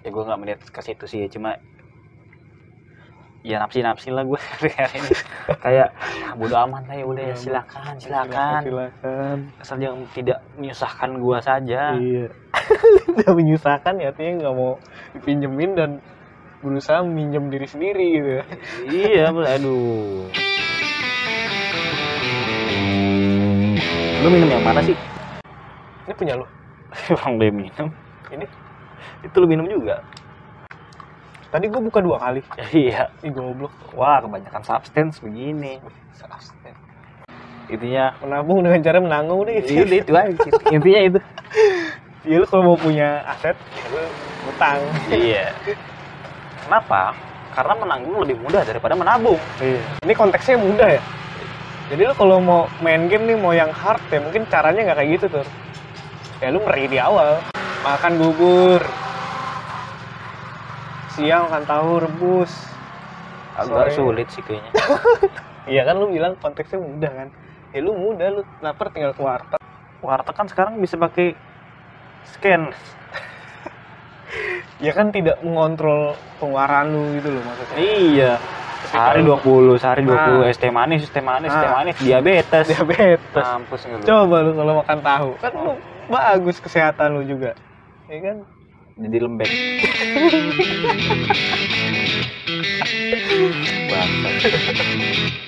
Ya 0.00 0.08
gue 0.08 0.22
nggak 0.24 0.40
melihat 0.40 0.60
ke 0.64 0.80
situ 0.80 1.04
sih, 1.04 1.28
cuma 1.28 1.60
ya 3.44 3.60
napsi-napsi 3.60 4.08
lah 4.08 4.24
gue 4.24 4.40
hari 4.56 4.72
ini. 4.96 5.12
Kayak 5.60 5.92
ah, 5.92 6.32
bodo 6.32 6.56
amat 6.56 6.88
lah 6.88 6.96
ya 6.96 7.04
udah 7.04 7.24
ya, 7.28 7.36
silakan, 7.36 8.00
silakan. 8.00 8.60
silakan 8.64 9.38
Asal 9.60 9.76
yang 9.76 10.08
tidak 10.16 10.40
menyusahkan 10.56 11.20
gua 11.20 11.44
saja. 11.44 12.00
iya 12.00 12.32
udah 13.14 13.30
menyusahkan 13.34 13.94
ya 14.00 14.10
artinya 14.10 14.32
nggak 14.46 14.54
mau 14.54 14.78
dipinjemin 15.16 15.72
dan 15.74 15.90
berusaha 16.58 17.06
minjem 17.06 17.50
diri 17.50 17.66
sendiri 17.70 18.06
gitu 18.18 18.30
ya 18.30 18.44
iya. 18.90 19.26
Aduh. 19.30 20.26
Lu 24.18 24.28
minum 24.34 24.50
yang 24.50 24.66
mana 24.66 24.82
sih? 24.82 24.98
ini 26.08 26.14
punya 26.16 26.34
lu 26.34 26.46
Orang 27.14 27.38
dia 27.38 27.52
minum. 27.54 27.88
Ini? 28.32 28.46
Itu 29.22 29.36
lu 29.38 29.46
minum 29.46 29.68
juga? 29.70 30.02
tadi 31.48 31.64
gue 31.64 31.80
buka 31.80 32.04
dua 32.04 32.20
kali 32.20 32.44
iya. 32.76 33.08
ih 33.24 33.32
goblok 33.32 33.72
Wah, 33.96 34.20
kebanyakan 34.20 34.62
substance 34.62 35.18
begini. 35.24 35.80
Intinya 37.68 38.16
menabung 38.24 38.64
dengan 38.64 38.80
cara 38.80 38.98
menanggung 39.00 39.44
deh 39.44 39.60
Iya, 39.60 39.84
udah 39.84 39.98
itu 40.00 40.12
aja. 40.16 40.48
Intinya 40.72 41.00
itu. 41.04 41.20
Ya 42.28 42.36
lu 42.36 42.44
kalau 42.44 42.62
mau 42.74 42.78
punya 42.78 43.24
aset 43.24 43.56
ya 43.56 43.84
lu 43.88 44.04
utang 44.52 44.80
iya. 45.08 45.48
Kenapa? 46.68 47.16
Karena 47.56 47.74
menanggung 47.80 48.20
lebih 48.20 48.36
mudah 48.44 48.60
daripada 48.60 48.92
menabung. 48.92 49.40
Iya. 49.56 49.80
Ini 50.04 50.12
konteksnya 50.12 50.60
mudah 50.60 51.00
ya? 51.00 51.02
Jadi 51.88 52.02
lu 52.04 52.12
kalau 52.12 52.36
mau 52.44 52.68
main 52.84 53.08
game 53.08 53.24
nih 53.24 53.40
mau 53.40 53.56
yang 53.56 53.72
hard 53.72 54.04
ya 54.12 54.20
mungkin 54.20 54.44
caranya 54.52 54.84
nggak 54.84 54.98
kayak 55.00 55.10
gitu 55.16 55.26
tuh 55.40 55.46
ya 56.44 56.52
lu 56.52 56.60
meri 56.60 56.84
di 56.92 57.00
awal. 57.00 57.40
Makan 57.80 58.12
bubur. 58.20 58.82
Siang 61.16 61.48
makan 61.48 61.64
tahu 61.64 61.90
rebus. 62.04 62.52
Agak 63.56 63.90
Sore. 63.90 63.96
sulit 63.96 64.28
sih 64.28 64.44
kayaknya. 64.44 64.72
Iya 65.68 65.84
kan 65.84 66.00
lu 66.00 66.08
bilang 66.08 66.32
konteksnya 66.40 66.80
mudah 66.80 67.12
kan? 67.12 67.28
Ya 67.76 67.84
lu 67.84 67.92
mudah 67.92 68.40
lu 68.40 68.42
lapar 68.64 68.88
tinggal 68.88 69.12
ke 69.12 69.20
warteg. 69.20 69.60
Warteg 70.00 70.32
kan 70.32 70.48
sekarang 70.48 70.80
bisa 70.80 70.96
pakai 70.96 71.36
scan. 72.36 72.62
Ya 74.78 74.92
kan 74.94 75.10
tidak 75.10 75.42
mengontrol 75.42 76.14
pengeluaran 76.38 76.92
lu 76.94 77.18
gitu 77.18 77.34
loh 77.34 77.42
maksudnya. 77.42 77.76
Iya. 77.82 78.32
Sehari 78.88 79.26
20 79.26 79.74
sehari 79.76 80.06
20 80.06 80.14
Nah. 80.14 80.46
es 80.46 80.56
teh 80.56 80.70
manis 80.70 81.02
es 81.02 81.10
teh 81.10 81.18
manis 81.20 81.50
teh 81.50 81.66
Nah. 81.66 81.82
manis 81.82 81.98
diabetes. 81.98 82.64
Diabetes. 82.70 83.42
Mampus 83.42 83.82
lu. 83.90 83.98
Coba 84.06 84.36
lu 84.46 84.54
kalau 84.54 84.72
makan 84.80 84.98
tahu. 85.02 85.30
Kan 85.42 85.52
lu 85.58 85.72
bagus 86.06 86.62
kesehatan 86.62 87.18
lu 87.18 87.26
juga. 87.26 87.58
Ya 88.06 88.22
kan? 88.22 88.36
Jadi 88.98 89.18
lembek. 89.18 89.50
Bangsat. 93.90 95.47